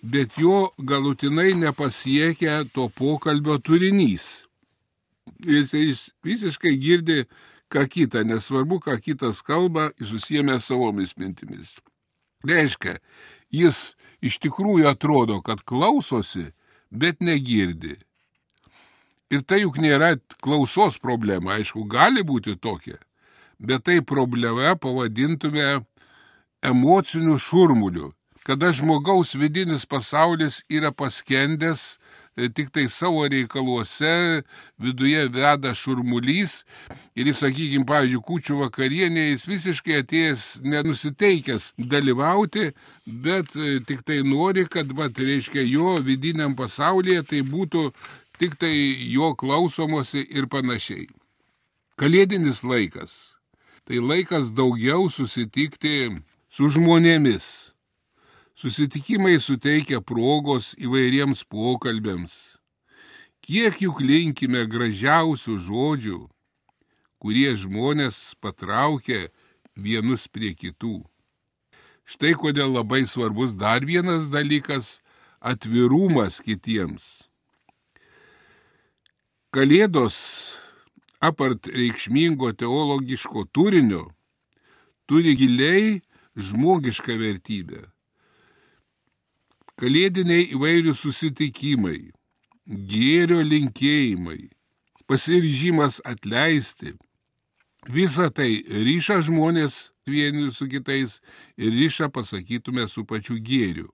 bet 0.00 0.38
jo 0.40 0.70
galutinai 0.80 1.52
nepasiekia 1.58 2.62
to 2.72 2.88
pokalbio 2.88 3.58
turinys 3.60 4.48
jis 5.44 6.10
visiškai 6.24 6.76
girdi 6.78 7.24
ką 7.68 7.84
kitą, 7.88 8.24
nesvarbu, 8.24 8.80
ką 8.80 8.96
kitas 9.00 9.42
kalba, 9.42 9.90
jis 10.00 10.12
susiemė 10.14 10.58
savomis 10.60 11.16
mintimis. 11.16 11.76
Reiškia, 12.46 12.98
jis 13.52 13.94
iš 14.24 14.38
tikrųjų 14.40 14.88
atrodo, 14.88 15.42
kad 15.42 15.62
klausosi, 15.64 16.52
bet 16.90 17.20
negirdi. 17.20 17.98
Ir 19.28 19.42
tai 19.44 19.60
juk 19.60 19.76
nėra 19.82 20.14
klausos 20.40 20.96
problema, 20.98 21.58
aišku, 21.58 21.84
gali 21.84 22.22
būti 22.24 22.56
tokia, 22.56 22.96
bet 23.60 23.84
tai 23.84 24.00
problema 24.00 24.72
pavadintume 24.76 25.82
emociniu 26.64 27.36
šurmuliu, 27.38 28.14
kada 28.48 28.72
žmogaus 28.72 29.34
vidinis 29.36 29.84
pasaulis 29.84 30.62
yra 30.72 30.94
paskendęs 30.96 31.98
tik 32.54 32.70
tai 32.70 32.88
savo 32.88 33.26
reikaluose 33.28 34.42
viduje 34.78 35.24
veda 35.34 35.74
šurmulys 35.74 36.62
ir 37.18 37.26
jis, 37.26 37.40
sakykime, 37.42 37.86
pavyzdžiui, 37.88 38.22
kučių 38.28 38.58
vakarienė, 38.62 39.24
jis 39.32 39.46
visiškai 39.50 39.98
atėjęs 40.02 40.44
nenusiteikęs 40.62 41.72
dalyvauti, 41.78 42.70
bet 43.06 43.50
e, 43.56 43.78
tik 43.88 44.04
tai 44.06 44.20
nori, 44.22 44.68
kad, 44.70 44.92
va, 44.94 45.10
tai 45.10 45.26
reiškia, 45.32 45.66
jo 45.66 45.96
vidiniam 46.04 46.54
pasaulyje 46.58 47.24
tai 47.32 47.42
būtų 47.42 47.88
tik 48.40 48.58
tai 48.58 48.74
jo 49.12 49.32
klausomosi 49.38 50.24
ir 50.30 50.46
panašiai. 50.50 51.08
Kalėdinis 51.98 52.62
laikas. 52.64 53.34
Tai 53.84 53.98
laikas 54.04 54.52
daugiau 54.54 55.08
susitikti 55.10 56.12
su 56.52 56.68
žmonėmis 56.70 57.48
Susitikimai 58.58 59.36
suteikia 59.38 60.00
progos 60.02 60.72
įvairiems 60.82 61.44
pokalbėms. 61.46 62.32
Kiek 63.46 63.76
juk 63.84 64.00
linkime 64.02 64.64
gražiausių 64.66 65.54
žodžių, 65.62 66.18
kurie 67.22 67.52
žmonės 67.54 68.34
patraukia 68.42 69.28
vienus 69.78 70.26
prie 70.26 70.56
kitų. 70.58 71.04
Štai 72.02 72.34
kodėl 72.34 72.74
labai 72.74 73.04
svarbus 73.06 73.54
dar 73.54 73.86
vienas 73.86 74.26
dalykas- 74.26 74.98
atvirumas 75.52 76.42
kitiems. 76.42 77.27
Kalėdos, 79.54 80.16
apart 81.24 81.70
reikšmingo 81.72 82.52
teologiško 82.52 83.46
turinio, 83.52 84.08
turi 85.08 85.32
giliai 85.38 86.00
žmogišką 86.36 87.16
vertybę 87.18 87.86
kalėdiniai 89.78 90.48
įvairius 90.56 91.04
susitikimai, 91.04 92.10
gėrio 92.66 93.40
linkėjimai, 93.46 94.48
pasiryžimas 95.08 96.00
atleisti. 96.04 96.96
Visa 97.88 98.26
tai 98.34 98.64
ryša 98.66 99.20
žmonės 99.28 99.92
vieni 100.08 100.50
su 100.52 100.66
kitais 100.68 101.20
ir 101.56 101.70
ryša, 101.76 102.10
pasakytume, 102.10 102.88
su 102.90 103.06
pačiu 103.06 103.38
gėriu. 103.38 103.86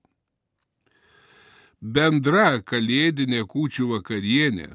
Bendra 1.79 2.63
kalėdinė 2.65 3.43
kūčių 3.45 3.91
vakarienė, 3.93 4.71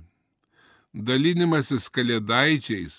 dalinimasis 0.94 1.88
kalėdaičiais, 1.94 2.96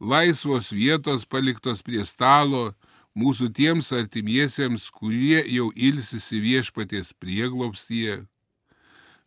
laisvos 0.00 0.72
vietos 0.72 1.26
paliktos 1.26 1.82
prie 1.82 2.04
stalo, 2.06 2.74
mūsų 3.18 3.50
tiems 3.54 3.92
artimiesiems, 3.92 4.90
kurie 4.90 5.42
jau 5.50 5.70
ilsisi 5.74 6.40
viešpaties 6.42 7.14
prieglopstyje. 7.18 8.24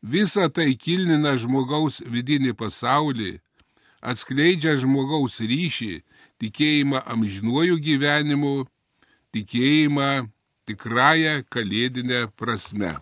Visa 0.02 0.50
tai 0.50 0.74
kilnina 0.76 1.36
žmogaus 1.38 2.02
vidinį 2.02 2.56
pasaulį, 2.58 3.40
atskleidžia 4.02 4.76
žmogaus 4.82 5.38
ryšį, 5.40 6.02
tikėjimą 6.42 7.04
amžinuoju 7.06 7.78
gyvenimu, 7.78 8.56
tikėjimą 9.36 10.10
tikrąją 10.66 11.44
kalėdinę 11.54 12.26
prasme. 12.36 12.98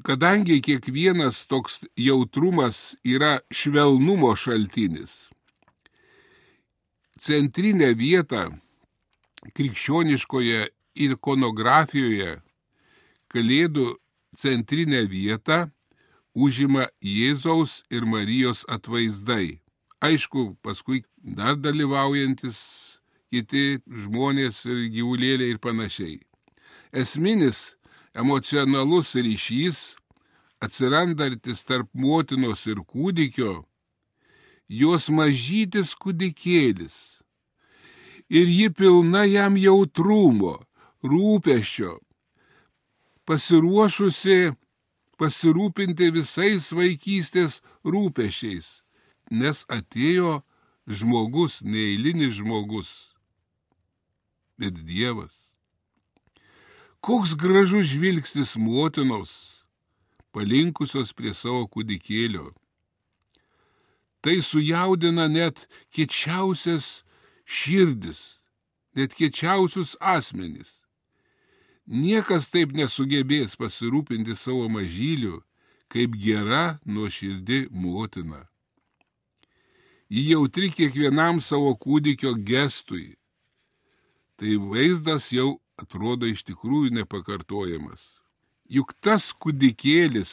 Kadangi 0.00 0.62
kiekvienas 0.64 1.44
toks 1.44 1.82
jautrumas 2.00 2.94
yra 3.04 3.42
švelnumo 3.52 4.30
šaltinis, 4.40 5.28
centrinę 7.20 7.90
vietą 7.92 8.46
krikščioniškoje 9.52 10.62
ikonografijoje 10.96 12.38
kalėdų 13.32 13.84
centrinę 14.40 15.02
vietą 15.12 15.66
užima 16.32 16.88
Jėzaus 17.04 17.82
ir 17.92 18.08
Marijos 18.08 18.64
atvaizdai. 18.72 19.60
Aišku, 20.00 20.56
paskui 20.64 21.04
dar 21.20 21.60
dalyvaujantis 21.60 22.58
kiti 23.28 23.82
žmonės 23.84 24.64
ir 24.64 24.88
gyvulėliai 24.96 25.52
ir 25.52 25.60
panašiai. 25.60 26.18
Esminis 26.92 27.76
emocionalus 28.14 29.14
ryšys 29.14 29.96
atsirandantis 30.62 31.64
tarp 31.66 31.88
motinos 31.94 32.66
ir 32.70 32.82
kūdikio, 32.86 33.64
jos 34.68 35.08
mažytis 35.10 35.96
kūdikėlis. 35.98 36.96
Ir 38.32 38.48
ji 38.48 38.70
pilna 38.72 39.24
jam 39.28 39.58
jautrumo, 39.60 40.60
rūpešio, 41.04 41.98
pasiruošusi 43.28 44.54
pasirūpinti 45.20 46.08
visais 46.14 46.70
vaikystės 46.72 47.60
rūpešiais, 47.84 48.80
nes 49.30 49.66
atėjo 49.68 50.40
žmogus, 50.86 51.60
neįlinis 51.62 52.38
žmogus, 52.40 52.90
bet 54.58 54.78
Dievas. 54.86 55.41
Koks 57.02 57.34
gražus 57.34 57.86
žvilgsnis 57.90 58.52
motinos, 58.56 59.30
palinkusios 60.30 61.08
prie 61.18 61.32
savo 61.34 61.64
kūdikėlio. 61.66 62.52
Tai 64.22 64.36
sujaudina 64.46 65.24
net 65.26 65.64
kiečiausias 65.90 67.02
širdis, 67.42 68.20
net 68.94 69.16
kiečiausius 69.18 69.96
asmenys. 69.98 70.76
Niekas 71.90 72.46
taip 72.54 72.70
nesugebės 72.70 73.58
pasirūpinti 73.58 74.38
savo 74.38 74.68
mažyliu, 74.70 75.40
kaip 75.90 76.14
gera 76.14 76.78
nuoširdi 76.86 77.64
motina. 77.74 78.44
Ji 80.06 80.28
jautri 80.30 80.70
kiekvienam 80.70 81.42
savo 81.42 81.74
kūdikio 81.74 82.36
gestui. 82.46 83.16
Tai 84.38 84.54
vaizdas 84.70 85.32
jau 85.34 85.58
atrodo 85.80 86.28
iš 86.28 86.44
tikrųjų 86.48 86.92
nepakartojamas. 86.98 88.02
Juk 88.72 88.94
tas 89.04 89.32
kūdikėlis 89.32 90.32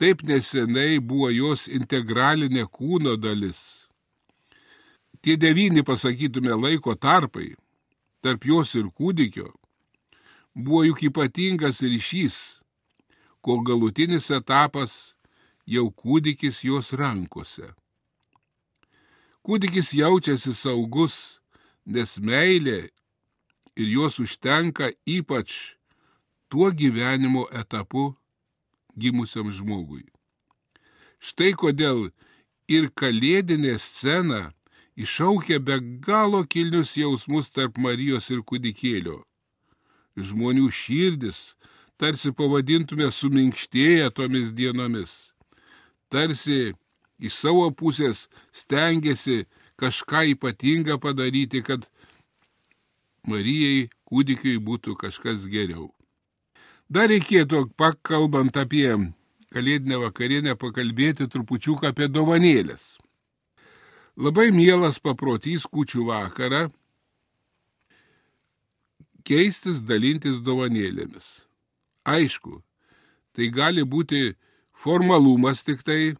taip 0.00 0.24
nesenai 0.26 0.98
buvo 0.98 1.30
jos 1.30 1.68
integralinė 1.70 2.66
kūno 2.66 3.16
dalis. 3.16 3.86
Tie 5.22 5.36
devyni, 5.38 5.84
pasakytume, 5.86 6.50
laiko 6.58 6.96
tarpai 6.98 7.52
tarp 8.22 8.44
jos 8.46 8.74
ir 8.78 8.88
kūdikio 8.90 9.52
buvo 10.54 10.84
juk 10.84 11.02
ypatingas 11.08 11.80
ryšys, 11.80 12.60
kol 13.40 13.62
galutinis 13.64 14.28
etapas 14.30 15.14
jau 15.66 15.88
kūdikis 15.90 16.62
jos 16.66 16.92
rankose. 16.92 17.72
Kūdikis 19.42 19.94
jaučiasi 19.96 20.54
saugus, 20.54 21.40
nes 21.86 22.18
meilė 22.22 22.91
ir 23.76 23.88
jos 23.96 24.18
užtenka 24.24 24.90
ypač 25.06 25.76
tuo 26.48 26.70
gyvenimo 26.70 27.46
etapu 27.60 28.12
gimusiam 28.98 29.52
žmogui. 29.52 30.04
Štai 31.22 31.52
kodėl 31.56 32.10
ir 32.68 32.90
kalėdinė 32.98 33.78
scena 33.80 34.52
iššaukia 34.96 35.58
be 35.66 35.78
galo 36.04 36.44
kilnius 36.44 36.96
jausmus 36.98 37.48
tarp 37.50 37.78
Marijos 37.78 38.30
ir 38.34 38.42
kūdikėlio 38.44 39.22
žmonių 40.16 40.68
širdis, 40.72 41.54
tarsi 41.96 42.32
pavadintume 42.36 43.08
suminkštėję 43.12 44.10
tomis 44.16 44.52
dienomis. 44.52 45.32
Tarsi 46.12 46.74
iš 47.22 47.38
savo 47.38 47.70
pusės 47.72 48.26
stengiasi 48.52 49.46
kažką 49.80 50.26
ypatingą 50.34 50.98
padaryti, 51.00 51.62
kad 51.62 51.88
Marijai 53.28 53.88
kūdikiai 54.10 54.58
būtų 54.58 54.96
kažkas 54.98 55.44
geriau. 55.50 55.92
Dar 56.90 57.08
reikėtų, 57.08 57.68
pakalbant 57.78 58.56
apie 58.58 58.88
kalėdinę 59.54 60.00
vakarienę, 60.02 60.56
pakalbėti 60.58 61.28
trupučiuką 61.30 61.92
apie 61.92 62.08
dovanėlės. 62.08 62.96
Labai 64.16 64.50
mielas 64.52 64.98
paprotys 65.00 65.64
kučių 65.70 66.08
vakarą 66.10 66.66
keistis 69.24 69.78
dalintis 69.86 70.42
dovanėlėmis. 70.42 71.46
Aišku, 72.04 72.58
tai 73.32 73.48
gali 73.54 73.86
būti 73.86 74.34
formalumas 74.82 75.62
tik 75.62 75.86
tai, 75.86 76.16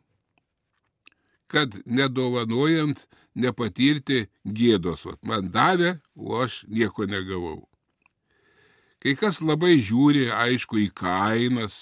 kad 1.53 1.75
nedovanojant 1.85 3.05
nepatirti 3.35 4.27
gėdos. 4.45 5.05
Vat, 5.09 5.21
man 5.25 5.51
davė, 5.53 5.99
o 6.17 6.41
aš 6.45 6.63
nieko 6.69 7.07
negavau. 7.09 7.61
Kai 9.03 9.17
kas 9.19 9.41
labai 9.43 9.81
žiūri, 9.83 10.29
aišku, 10.31 10.79
į 10.79 10.91
kainas, 10.95 11.77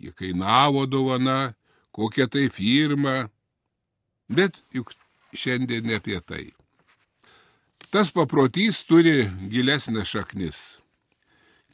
kiek 0.00 0.16
kainavo 0.18 0.86
dovana, 0.90 1.54
kokia 1.94 2.26
tai 2.26 2.48
firma, 2.50 3.28
bet 4.28 4.58
juk 4.74 4.90
šiandien 5.36 5.86
ne 5.86 6.00
apie 6.00 6.18
tai. 6.20 6.48
Tas 7.90 8.10
paprotys 8.14 8.82
turi 8.86 9.26
gilesnę 9.50 10.04
šaknis, 10.06 10.58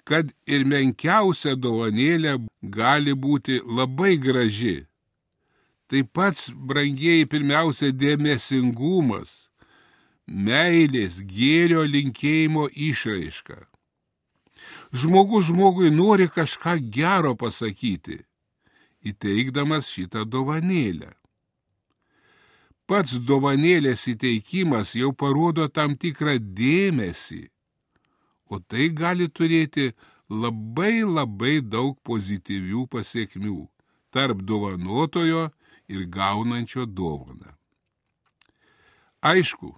kad 0.09 0.31
ir 0.49 0.65
menkiausia 0.69 1.57
dovanėlė 1.57 2.39
gali 2.63 3.13
būti 3.13 3.61
labai 3.65 4.17
graži. 4.21 4.87
Tai 5.87 6.03
pats, 6.03 6.49
brangieji, 6.51 7.29
pirmiausia 7.31 7.93
dėmesingumas, 7.95 9.35
meilės, 10.27 11.21
gėrio 11.23 11.85
linkėjimo 11.87 12.67
išraiška. 12.89 13.61
Žmogus 14.97 15.53
žmogui 15.53 15.93
nori 15.95 16.27
kažką 16.33 16.79
gero 16.91 17.37
pasakyti, 17.39 18.25
įteikdamas 19.07 19.93
šitą 19.93 20.25
dovanėlę 20.27 21.13
pats 22.87 23.19
dovanėlės 23.29 24.07
įteikimas 24.13 24.95
jau 24.95 25.13
parodo 25.13 25.67
tam 25.69 25.97
tikrą 25.99 26.37
dėmesį, 26.39 27.43
o 28.51 28.61
tai 28.63 28.89
gali 28.95 29.27
turėti 29.29 29.91
labai 30.31 31.03
labai 31.03 31.59
daug 31.61 31.99
pozityvių 32.07 32.87
pasiekmių 32.91 33.59
tarp 34.15 34.43
dovanotojo 34.47 35.49
ir 35.49 35.66
gaunančio 35.89 36.87
dovaną. 36.87 37.53
Aišku, 39.23 39.73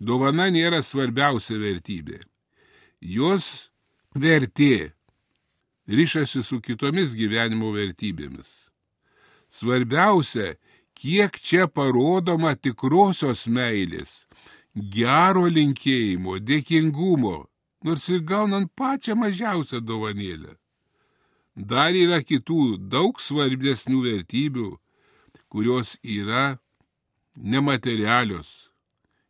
dovana 0.00 0.48
nėra 0.52 0.82
svarbiausia 0.82 1.56
vertybė. 1.60 2.20
Jos 3.00 3.70
vertė 4.14 4.92
ryšasi 5.88 6.42
su 6.44 6.60
kitomis 6.60 7.14
gyvenimo 7.16 7.72
vertybėmis. 7.72 8.50
Svarbiausia 9.50 10.54
kiek 10.94 11.38
čia 11.40 11.66
parodoma 11.66 12.54
tikrosios 12.54 13.46
meilės, 13.48 14.26
gero 14.74 15.46
linkėjimo, 15.48 16.38
dėkingumo, 16.44 17.46
nors 17.84 18.08
ir 18.12 18.20
gaunant 18.20 18.70
pačią 18.76 19.16
mažiausią 19.16 19.80
dovanėlę. 19.80 20.56
Dar 21.56 21.96
yra 21.96 22.20
kitų 22.22 22.76
daug 22.92 23.18
svarbesnių 23.20 24.04
vertybių, 24.04 24.68
kurios 25.50 25.96
yra 26.02 26.58
nematerialios. 27.36 28.70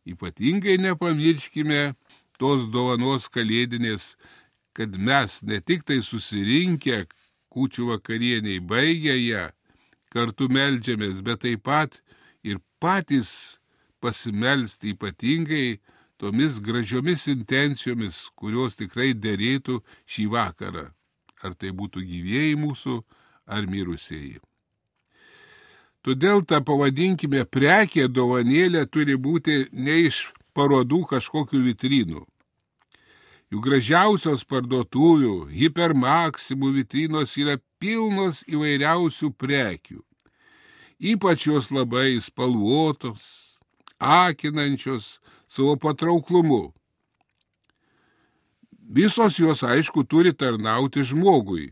Ypatingai 0.07 0.77
nepamirškime 0.81 1.95
tos 2.41 2.67
dovanos 2.73 3.29
kalėdinės, 3.33 4.15
kad 4.77 4.97
mes 4.97 5.41
ne 5.43 5.61
tik 5.61 5.85
tai 5.89 6.01
susirinkę 6.05 7.05
kučių 7.53 7.91
vakarieniai 7.95 8.61
baigę 8.65 9.17
ją, 9.19 9.47
kartu 10.13 10.49
melžiamės, 10.53 11.21
bet 11.27 11.43
taip 11.45 11.65
pat 11.67 12.01
ir 12.47 12.61
patys 12.81 13.61
pasimelsti 14.01 14.95
ypatingai 14.95 15.81
tomis 16.21 16.61
gražiomis 16.61 17.27
intencijomis, 17.33 18.29
kurios 18.37 18.77
tikrai 18.77 19.13
dėrėtų 19.17 19.81
šį 20.09 20.29
vakarą, 20.37 20.87
ar 21.45 21.57
tai 21.57 21.73
būtų 21.77 22.05
gyvėjai 22.05 22.57
mūsų, 22.61 23.01
ar 23.51 23.67
mirusieji. 23.69 24.39
Todėl 26.01 26.45
ta 26.49 26.63
pavadinkime 26.65 27.45
prekė 27.45 28.07
dovanėlė 28.09 28.87
turi 28.89 29.19
būti 29.21 29.67
ne 29.73 29.99
iš 30.09 30.31
parodų 30.57 31.03
kažkokių 31.11 31.61
vitrinų. 31.67 32.23
Jų 33.51 33.61
gražiausios 33.65 34.45
parduotuvių, 34.47 35.51
hipermaksimų 35.51 36.71
vitrinos 36.79 37.35
yra 37.37 37.59
pilnos 37.83 38.45
įvairiausių 38.47 39.33
prekių. 39.35 40.01
Ypač 41.01 41.49
jos 41.49 41.71
labai 41.75 42.21
spalvotos, 42.23 43.25
akinančios 43.99 45.19
savo 45.51 45.75
patrauklumu. 45.77 46.71
Visos 48.91 49.37
jos, 49.39 49.65
aišku, 49.67 50.07
turi 50.07 50.33
tarnauti 50.33 51.03
žmogui. 51.07 51.71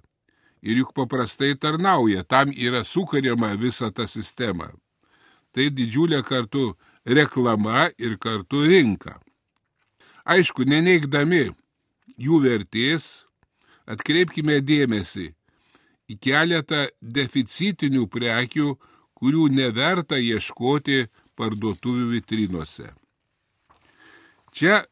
Ir 0.63 0.83
juk 0.83 0.93
paprastai 0.97 1.55
tarnauja, 1.55 2.25
tam 2.25 2.51
yra 2.51 2.83
sukariama 2.85 3.55
visa 3.55 3.91
ta 3.95 4.09
sistema. 4.11 4.73
Tai 5.55 5.69
didžiulė 5.71 6.23
kartu 6.27 6.73
reklama 7.07 7.89
ir 7.99 8.19
kartu 8.19 8.65
rinka. 8.67 9.19
Aišku, 10.29 10.67
neneigdami 10.69 11.49
jų 12.19 12.43
vertės, 12.45 13.25
atkreipkime 13.89 14.59
dėmesį 14.61 15.31
į 16.09 16.17
keletą 16.21 16.87
deficitinių 17.01 18.07
prekių, 18.13 18.75
kurių 19.19 19.49
neverta 19.53 20.19
ieškoti 20.21 21.07
parduotuvių 21.39 22.11
vitrinuose. 22.13 22.93
Čia 24.55 24.83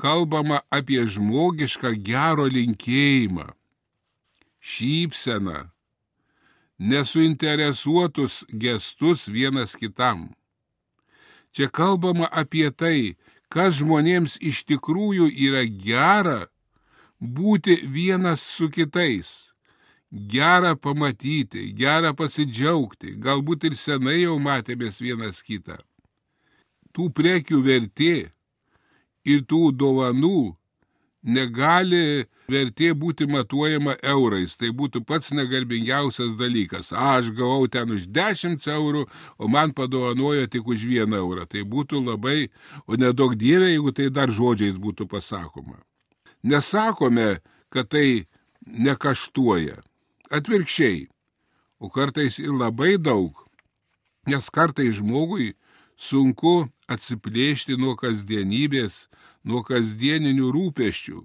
kalbama 0.00 0.60
apie 0.72 1.02
žmogišką 1.06 1.92
gero 2.04 2.46
linkėjimą, 2.50 3.48
šypseną, 4.66 5.68
nesuinteresuotus 6.78 8.44
gestus 8.50 9.28
vienas 9.28 9.76
kitam. 9.78 10.28
Čia 11.54 11.70
kalbama 11.70 12.26
apie 12.42 12.68
tai, 12.70 13.16
kas 13.48 13.78
žmonėms 13.80 14.36
iš 14.42 14.64
tikrųjų 14.68 15.30
yra 15.48 15.64
gera 15.64 16.40
būti 17.20 17.78
vienas 17.86 18.42
su 18.42 18.68
kitais. 18.68 19.52
Gera 20.10 20.76
pamatyti, 20.78 21.72
gera 21.74 22.12
pasidžiaugti, 22.14 23.16
galbūt 23.22 23.66
ir 23.68 23.74
senai 23.76 24.20
jau 24.22 24.36
matėmės 24.38 25.00
vienas 25.02 25.42
kitą. 25.42 25.78
Tų 26.94 27.10
prekių 27.12 27.58
vertė 27.64 28.14
ir 29.26 29.42
tų 29.50 29.72
dovanų 29.74 30.54
negali 31.26 32.26
vertė 32.50 32.92
būti 32.94 33.26
matuojama 33.30 33.96
eurais. 34.02 34.56
Tai 34.56 34.70
būtų 34.76 35.02
pats 35.06 35.32
negarbingiausias 35.36 36.36
dalykas. 36.38 36.92
Aš 36.92 37.32
gavau 37.36 37.66
ten 37.68 37.90
už 37.90 38.06
10 38.12 38.66
eurų, 38.76 39.06
o 39.38 39.48
man 39.48 39.74
padovanojo 39.76 40.46
tik 40.50 40.66
už 40.66 40.86
1 40.86 41.16
eurą. 41.18 41.46
Tai 41.50 41.64
būtų 41.66 42.02
labai, 42.06 42.48
o 42.86 42.96
nedaug 42.96 43.36
dievė, 43.38 43.72
jeigu 43.74 43.92
tai 43.92 44.08
dar 44.10 44.30
žodžiais 44.30 44.78
būtų 44.78 45.08
pasakoma. 45.10 45.82
Nesakome, 46.42 47.40
kad 47.70 47.90
tai 47.90 48.26
nekaštuoja. 48.66 49.82
Atvirkščiai. 50.30 51.06
O 51.78 51.90
kartais 51.92 52.38
ir 52.40 52.54
labai 52.56 52.96
daug. 52.96 53.34
Nes 54.26 54.48
kartais 54.50 54.96
žmogui 54.96 55.54
sunku 55.96 56.66
atsiplėšti 56.90 57.76
nuo 57.78 57.94
kasdienybės, 57.98 59.06
nuo 59.44 59.62
kasdieninių 59.66 60.50
rūpeščių. 60.54 61.22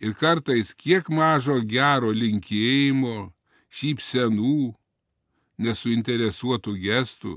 Ir 0.00 0.14
kartais 0.16 0.72
kiek 0.80 1.10
mažo 1.12 1.58
gero 1.68 2.08
linkėjimo, 2.16 3.30
šypsenų, 3.68 4.72
nesuinteresuotų 5.60 6.74
gestų. 6.80 7.34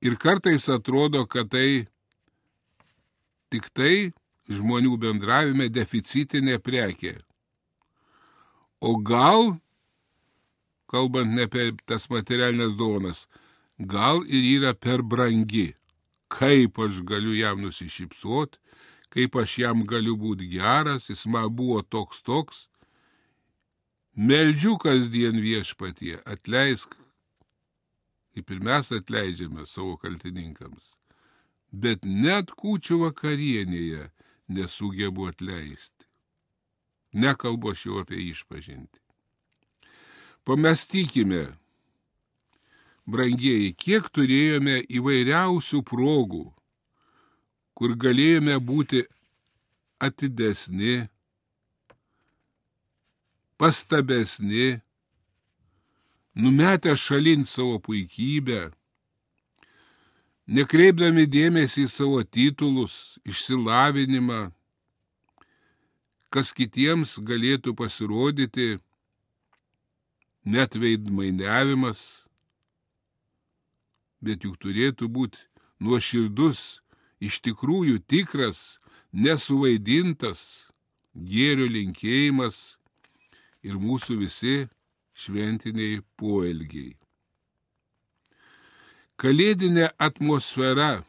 Ir 0.00 0.16
kartais 0.16 0.68
atrodo, 0.72 1.26
kad 1.26 1.50
tai 1.52 1.84
tik 3.52 3.68
tai 3.76 4.12
žmonių 4.48 4.96
bendravime 5.00 5.68
deficitinė 5.68 6.58
prekė. 6.64 7.18
O 8.80 8.94
gal, 9.02 9.56
kalbant 10.88 11.34
ne 11.34 11.48
apie 11.48 11.72
tas 11.84 12.06
materialinės 12.08 12.76
dovanas, 12.78 13.26
gal 13.78 14.22
ir 14.24 14.46
yra 14.58 14.72
per 14.72 15.02
brangi. 15.02 15.74
Kaip 16.28 16.78
aš 16.84 17.02
galiu 17.08 17.34
jam 17.34 17.60
nusišypsot, 17.64 18.58
kaip 19.14 19.36
aš 19.36 19.58
jam 19.62 19.84
galiu 19.88 20.16
būti 20.20 20.48
geras, 20.52 21.08
jis 21.10 21.26
man 21.26 21.48
buvo 21.54 21.82
toks 21.82 22.22
toks. 22.22 22.66
Meldžiu 24.18 24.76
kasdien 24.82 25.38
viešpatie, 25.40 26.18
atleisk, 26.26 26.96
kaip 28.34 28.50
ir 28.50 28.62
mes 28.62 28.92
atleidžiame 28.92 29.66
savo 29.66 29.96
kaltininkams. 30.00 30.94
Bet 31.70 32.04
net 32.04 32.50
kūčių 32.58 33.02
vakarienėje 33.04 34.08
nesugebu 34.48 35.28
atleisti. 35.30 36.06
Nekalbu 37.12 37.72
aš 37.72 37.86
jau 37.86 38.00
apie 38.02 38.18
išpažinti. 38.30 39.00
Pamastykime, 40.48 41.44
brangieji, 43.08 43.72
kiek 43.76 44.08
turėjome 44.12 44.80
įvairiausių 44.98 45.82
progų, 45.84 46.46
kur 47.78 47.92
galėjome 47.94 48.56
būti 48.58 49.04
atidesni, 50.02 51.06
pastabesni, 53.54 54.80
numetę 56.34 56.96
šalin 56.98 57.44
savo 57.46 57.76
puikybę, 57.86 58.64
nekreipdami 60.58 61.28
dėmesį 61.30 61.84
į 61.86 61.92
savo 61.92 62.24
titulus, 62.26 62.96
išsilavinimą, 63.22 64.40
kas 66.34 66.50
kitiems 66.50 67.14
galėtų 67.30 67.76
pasirodyti 67.78 68.68
net 70.42 70.74
veidmainiavimas, 70.74 72.02
bet 74.18 74.42
juk 74.42 74.58
turėtų 74.66 75.06
būti 75.14 75.38
nuoširdus, 75.78 76.82
iš 77.20 77.40
tikrųjų 77.44 77.98
tikras, 78.06 78.78
nesuvaidintas 79.12 80.68
gėrio 81.14 81.66
linkėjimas 81.70 82.78
ir 83.66 83.78
mūsų 83.80 84.18
visi 84.22 84.56
šventiniai 85.18 86.02
poelgiai. 86.18 86.94
Kalėdinė 89.18 89.88
atmosfera 89.98 91.02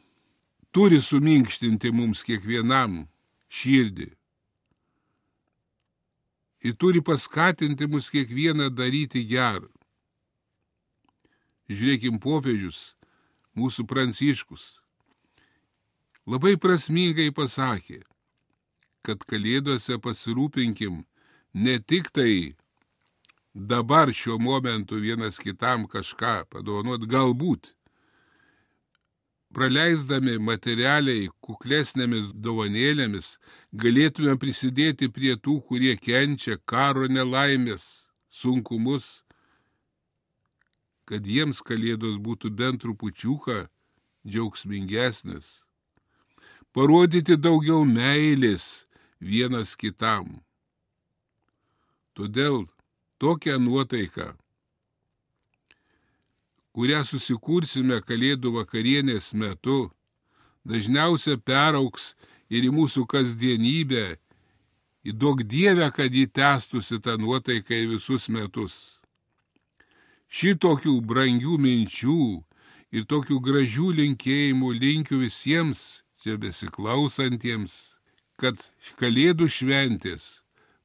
turi 0.73 0.97
suminkštinti 1.01 1.91
mums 1.93 2.23
kiekvienam 2.25 3.03
širdį. 3.53 4.09
Ir 6.65 6.73
turi 6.75 7.03
paskatinti 7.05 7.87
mus 7.87 8.09
kiekvieną 8.11 8.71
daryti 8.73 9.21
gerą. 9.29 9.69
Žiūrėkim, 11.69 12.17
popiežius 12.17 12.95
mūsų 13.53 13.85
pranciškus, 13.85 14.78
labai 16.29 16.55
prasmingai 16.61 17.31
pasakė, 17.35 18.03
kad 19.05 19.23
kalėdose 19.29 19.97
pasirūpinkim 20.03 21.03
ne 21.65 21.75
tik 21.79 22.11
tai 22.13 22.55
dabar 23.53 24.13
šiuo 24.13 24.37
momentu 24.39 24.99
vienas 25.01 25.39
kitam 25.41 25.87
kažką 25.89 26.43
padovanot, 26.53 27.07
galbūt 27.09 27.71
praleisdami 29.55 30.37
materialiai 30.37 31.31
kuklesnėmis 31.41 32.29
dovanėlėmis, 32.37 33.39
galėtume 33.73 34.35
prisidėti 34.37 35.09
prie 35.09 35.33
tų, 35.35 35.57
kurie 35.65 35.95
kenčia 35.97 36.59
karo 36.69 37.09
nelaimės, 37.09 37.87
sunkumus 38.29 39.23
kad 41.09 41.25
jiems 41.25 41.63
kalėdos 41.65 42.19
būtų 42.21 42.51
bent 42.53 42.83
trupučiuką 42.83 43.63
džiaugsmingesnės. 44.29 45.47
Parodyti 46.79 47.35
daugiau 47.35 47.81
meilės 47.83 48.85
vienas 49.19 49.73
kitam. 49.75 50.37
Todėl 52.15 52.61
tokią 53.19 53.57
nuotaiką, 53.59 54.29
kurią 56.71 57.01
susikursime 57.11 57.99
kalėdų 58.07 58.53
vakarienės 58.61 59.33
metu, 59.35 59.89
dažniausiai 60.63 61.43
perauks 61.51 62.13
ir 62.47 62.71
į 62.71 62.71
mūsų 62.79 63.03
kasdienybę, 63.11 64.15
į 65.03 65.19
daug 65.19 65.43
dievę, 65.43 65.91
kad 65.91 66.15
jį 66.15 66.29
tęstusi 66.31 67.03
tą 67.03 67.19
nuotaiką 67.19 67.75
į 67.75 67.91
visus 67.97 68.31
metus 68.31 68.79
šitokių 70.31 71.01
brangių 71.03 71.59
minčių 71.59 72.19
ir 72.95 73.09
tokių 73.11 73.43
gražių 73.43 73.97
linkėjimų 73.99 74.77
linkiu 74.79 75.25
visiems 75.27 76.05
čia 76.19 76.35
besiklausantiems, 76.39 77.95
kad 78.39 78.59
kalėdų 78.99 79.47
šventės 79.51 80.41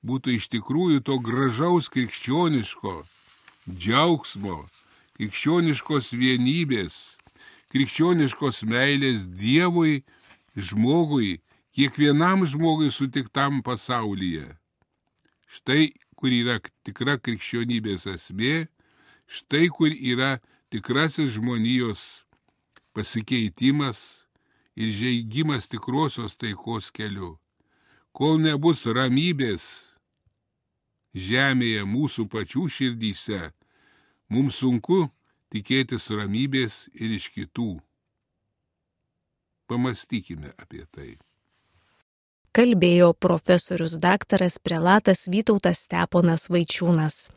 būtų 0.07 0.39
iš 0.39 0.49
tikrųjų 0.53 1.03
to 1.07 1.19
gražaus 1.19 1.89
krikščioniško 1.91 2.95
džiaugsmo, 3.67 4.65
krikščioniškos 5.19 6.13
vienybės, 6.15 7.17
krikščioniškos 7.75 8.63
meilės 8.71 9.25
Dievui, 9.27 10.05
žmogui, 10.55 11.41
kiekvienam 11.75 12.47
žmogui 12.47 12.93
sutiktam 12.95 13.63
pasaulyje. 13.67 14.53
Štai 15.51 15.95
kur 16.15 16.35
yra 16.35 16.61
tikra 16.87 17.17
krikščionybės 17.19 18.07
esmė, 18.15 18.67
štai 19.27 19.67
kur 19.75 19.91
yra 19.91 20.37
tikrasis 20.71 21.35
žmonijos 21.39 22.25
pasikeitimas 22.95 24.24
ir 24.77 24.93
žaigimas 24.93 25.69
tikrosios 25.71 26.37
taikos 26.37 26.91
keliu. 26.95 27.37
Kol 28.15 28.39
nebus 28.43 28.85
ramybės 28.87 29.65
žemėje 31.15 31.83
mūsų 31.87 32.27
pačių 32.31 32.69
širdyse, 32.71 33.51
mums 34.31 34.61
sunku 34.63 35.07
tikėtis 35.55 36.11
ramybės 36.11 36.89
ir 36.95 37.15
iš 37.19 37.31
kitų. 37.35 37.79
Pamastykime 39.71 40.53
apie 40.59 40.85
tai. 40.91 41.15
Kalbėjo 42.55 43.15
profesorius 43.19 43.97
daktaras 43.99 44.61
prelatas 44.63 45.25
Vytautas 45.27 45.87
Steponas 45.89 46.47
Vaičiūnas. 46.53 47.33